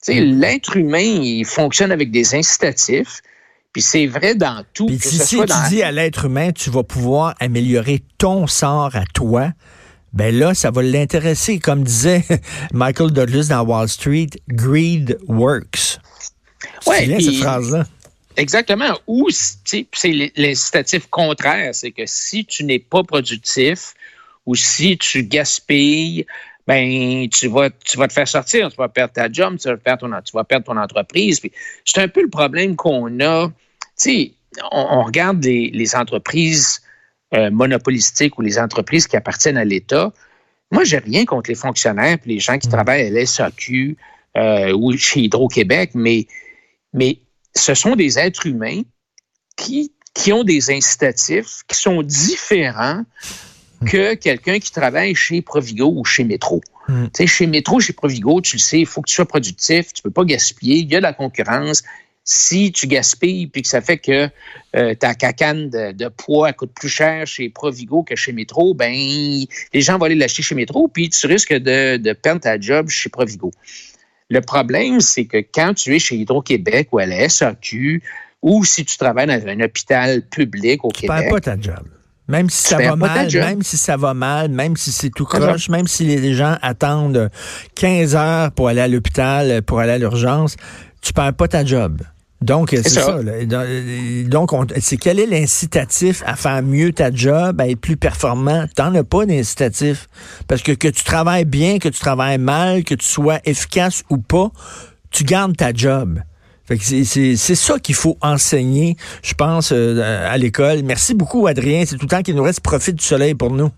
Tu 0.03 0.13
sais, 0.13 0.21
mm. 0.21 0.39
l'être 0.39 0.77
humain, 0.77 0.99
il 0.99 1.45
fonctionne 1.45 1.91
avec 1.91 2.11
des 2.11 2.35
incitatifs. 2.35 3.21
Puis 3.73 3.81
c'est 3.81 4.07
vrai 4.07 4.35
dans 4.35 4.65
tout. 4.73 4.87
Puis 4.87 4.99
si, 4.99 5.37
tu 5.37 5.69
dis 5.69 5.81
à 5.81 5.91
l'être 5.91 6.25
humain, 6.25 6.51
tu 6.51 6.69
vas 6.69 6.83
pouvoir 6.83 7.35
améliorer 7.39 8.03
ton 8.17 8.47
sort 8.47 8.95
à 8.95 9.05
toi, 9.13 9.51
ben 10.13 10.37
là, 10.37 10.53
ça 10.53 10.71
va 10.71 10.81
l'intéresser. 10.81 11.59
Comme 11.59 11.83
disait 11.83 12.23
Michael 12.73 13.11
Douglas 13.11 13.47
dans 13.49 13.63
Wall 13.63 13.87
Street, 13.87 14.29
greed 14.49 15.17
works. 15.27 15.99
Oui, 16.85 17.07
bien 17.07 17.19
cette 17.19 17.35
phrase-là? 17.35 17.85
Exactement. 18.37 18.97
Ou 19.07 19.29
c'est 19.29 19.87
l'incitatif 20.35 21.07
contraire, 21.09 21.73
c'est 21.73 21.91
que 21.91 22.03
si 22.05 22.45
tu 22.45 22.63
n'es 22.63 22.79
pas 22.79 23.03
productif 23.03 23.93
ou 24.45 24.55
si 24.55 24.97
tu 24.97 25.23
gaspilles, 25.23 26.25
ben 26.67 27.27
tu 27.29 27.47
vas 27.47 27.69
tu 27.69 27.97
vas 27.97 28.07
te 28.07 28.13
faire 28.13 28.27
sortir, 28.27 28.69
tu 28.69 28.77
vas 28.77 28.89
perdre 28.89 29.13
ta 29.13 29.31
job, 29.31 29.57
tu 29.57 29.67
vas 29.67 29.77
perdre 29.77 30.07
ton 30.07 30.21
tu 30.21 30.31
vas 30.33 30.43
perdre 30.43 30.65
ton 30.65 30.77
entreprise. 30.77 31.41
c'est 31.85 32.01
un 32.01 32.07
peu 32.07 32.21
le 32.21 32.29
problème 32.29 32.75
qu'on 32.75 33.19
a. 33.19 33.47
Tu 33.47 33.53
sais, 33.95 34.31
on, 34.71 35.03
regarde 35.03 35.43
les, 35.43 35.95
entreprises 35.95 36.81
euh, 37.33 37.49
monopolistiques 37.51 38.37
ou 38.37 38.41
les 38.41 38.59
entreprises 38.59 39.07
qui 39.07 39.15
appartiennent 39.15 39.57
à 39.57 39.65
l'État. 39.65 40.11
Moi, 40.71 40.83
j'ai 40.83 40.97
rien 40.97 41.25
contre 41.25 41.49
les 41.49 41.55
fonctionnaires 41.55 42.17
et 42.25 42.29
les 42.29 42.39
gens 42.39 42.57
qui 42.57 42.67
mm. 42.67 42.71
travaillent 42.71 43.07
à 43.07 43.09
l'SAQ 43.09 43.97
euh, 44.37 44.73
ou 44.73 44.95
chez 44.97 45.21
Hydro-Québec, 45.21 45.91
mais, 45.93 46.27
mais 46.93 47.19
ce 47.55 47.73
sont 47.73 47.95
des 47.95 48.17
êtres 48.17 48.47
humains 48.47 48.81
qui, 49.57 49.93
qui 50.13 50.33
ont 50.33 50.43
des 50.43 50.71
incitatifs 50.71 51.61
qui 51.67 51.77
sont 51.77 52.01
différents 52.01 53.03
que 53.87 54.15
quelqu'un 54.15 54.59
qui 54.59 54.71
travaille 54.71 55.15
chez 55.15 55.41
Provigo 55.41 55.93
ou 55.95 56.05
chez 56.05 56.23
Métro. 56.23 56.61
Hmm. 56.87 57.05
Tu 57.05 57.09
sais, 57.13 57.27
chez 57.27 57.47
Métro, 57.47 57.79
chez 57.79 57.93
Provigo, 57.93 58.41
tu 58.41 58.57
le 58.57 58.61
sais, 58.61 58.79
il 58.79 58.85
faut 58.85 59.01
que 59.01 59.09
tu 59.09 59.15
sois 59.15 59.25
productif, 59.25 59.93
tu 59.93 60.01
peux 60.01 60.11
pas 60.11 60.23
gaspiller, 60.23 60.77
il 60.77 60.91
y 60.91 60.95
a 60.95 60.99
de 60.99 61.03
la 61.03 61.13
concurrence. 61.13 61.83
Si 62.23 62.71
tu 62.71 62.85
gaspilles 62.85 63.47
puis 63.47 63.63
que 63.63 63.67
ça 63.67 63.81
fait 63.81 63.97
que 63.97 64.29
euh, 64.75 64.93
ta 64.93 65.15
cacane 65.15 65.69
de, 65.69 66.07
poids 66.09 66.53
coûte 66.53 66.71
plus 66.73 66.87
cher 66.87 67.25
chez 67.25 67.49
Provigo 67.49 68.03
que 68.03 68.15
chez 68.15 68.31
Métro, 68.31 68.75
ben 68.75 68.93
les 68.93 69.81
gens 69.81 69.97
vont 69.97 70.05
aller 70.05 70.15
l'acheter 70.15 70.43
chez 70.43 70.53
Métro 70.53 70.87
puis 70.87 71.09
tu 71.09 71.25
risques 71.25 71.53
de, 71.53 71.97
de 71.97 72.13
perdre 72.13 72.41
ta 72.41 72.59
job 72.59 72.89
chez 72.89 73.09
Provigo. 73.09 73.51
Le 74.29 74.39
problème, 74.39 75.01
c'est 75.01 75.25
que 75.25 75.37
quand 75.37 75.73
tu 75.73 75.93
es 75.93 75.99
chez 75.99 76.15
Hydro-Québec 76.15 76.87
ou 76.93 76.99
à 76.99 77.05
la 77.05 77.27
SAQ 77.27 78.01
ou 78.41 78.63
si 78.63 78.85
tu 78.85 78.97
travailles 78.97 79.27
dans 79.27 79.47
un 79.47 79.59
hôpital 79.59 80.21
public 80.21 80.85
au 80.85 80.91
tu 80.91 81.01
Québec. 81.01 81.25
Tu 81.25 81.29
pas 81.31 81.41
ta 81.41 81.59
job. 81.59 81.85
Même 82.31 82.49
si 82.49 82.63
ça 82.63 82.77
va 82.77 82.95
mal, 82.95 83.29
même 83.31 83.61
si 83.61 83.77
ça 83.77 83.97
va 83.97 84.13
mal, 84.13 84.49
même 84.49 84.77
si 84.77 84.91
c'est 84.91 85.09
tout 85.09 85.25
croche, 85.25 85.69
même 85.69 85.87
si 85.87 86.05
les 86.05 86.33
gens 86.33 86.57
attendent 86.61 87.29
15 87.75 88.15
heures 88.15 88.51
pour 88.51 88.69
aller 88.69 88.81
à 88.81 88.87
l'hôpital, 88.87 89.61
pour 89.63 89.79
aller 89.79 89.91
à 89.91 89.97
l'urgence, 89.97 90.55
tu 91.01 91.11
perds 91.11 91.33
pas 91.33 91.49
ta 91.49 91.65
job. 91.65 92.01
Donc, 92.41 92.69
c'est 92.71 92.89
ça. 92.89 93.19
Donc, 94.25 94.51
c'est 94.79 94.97
quel 94.97 95.19
est 95.19 95.27
l'incitatif 95.27 96.23
à 96.25 96.35
faire 96.35 96.63
mieux 96.63 96.91
ta 96.91 97.11
job, 97.11 97.61
à 97.61 97.67
être 97.67 97.79
plus 97.79 97.97
performant? 97.97 98.65
T'en 98.75 98.95
as 98.95 99.03
pas 99.03 99.25
d'incitatif. 99.27 100.07
Parce 100.47 100.63
que 100.63 100.71
que 100.71 100.87
tu 100.87 101.03
travailles 101.03 101.45
bien, 101.45 101.77
que 101.77 101.89
tu 101.89 101.99
travailles 101.99 102.39
mal, 102.39 102.83
que 102.83 102.95
tu 102.95 103.05
sois 103.05 103.39
efficace 103.45 104.03
ou 104.09 104.17
pas, 104.17 104.49
tu 105.11 105.23
gardes 105.23 105.55
ta 105.55 105.71
job. 105.71 106.19
C'est 106.69 107.35
ça 107.35 107.79
qu'il 107.79 107.95
faut 107.95 108.17
enseigner, 108.21 108.95
je 109.23 109.33
pense, 109.33 109.71
euh, 109.73 110.27
à 110.29 110.37
l'école. 110.37 110.83
Merci 110.83 111.13
beaucoup, 111.13 111.47
Adrien. 111.47 111.83
C'est 111.85 111.97
tout 111.97 112.05
le 112.05 112.09
temps 112.09 112.21
qu'il 112.21 112.35
nous 112.35 112.43
reste. 112.43 112.61
Profite 112.61 112.95
du 112.95 113.05
soleil 113.05 113.33
pour 113.35 113.51
nous. 113.51 113.71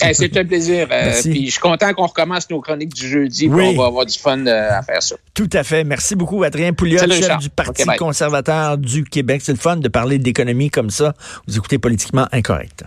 C'est 0.12 0.36
un 0.36 0.44
plaisir. 0.44 0.88
Euh, 0.90 1.12
puis 1.22 1.46
je 1.46 1.52
suis 1.52 1.60
content 1.60 1.92
qu'on 1.94 2.06
recommence 2.06 2.50
nos 2.50 2.60
chroniques 2.60 2.94
du 2.94 3.08
jeudi. 3.08 3.48
Oui. 3.48 3.74
On 3.74 3.80
va 3.80 3.86
avoir 3.86 4.06
du 4.06 4.18
fun 4.18 4.46
euh, 4.46 4.70
à 4.70 4.82
faire 4.82 5.02
ça. 5.02 5.16
Tout 5.34 5.48
à 5.52 5.62
fait. 5.62 5.84
Merci 5.84 6.16
beaucoup, 6.16 6.42
Adrien 6.42 6.72
Pouliot, 6.72 6.98
chef 6.98 7.38
du 7.38 7.50
Parti 7.50 7.84
conservateur 7.98 8.78
du 8.78 9.04
Québec. 9.04 9.42
C'est 9.44 9.52
le 9.52 9.58
fun 9.58 9.76
de 9.76 9.88
parler 9.88 10.18
d'économie 10.18 10.70
comme 10.70 10.90
ça. 10.90 11.14
Vous 11.46 11.56
écoutez 11.56 11.78
Politiquement 11.78 12.26
Incorrect. 12.32 12.84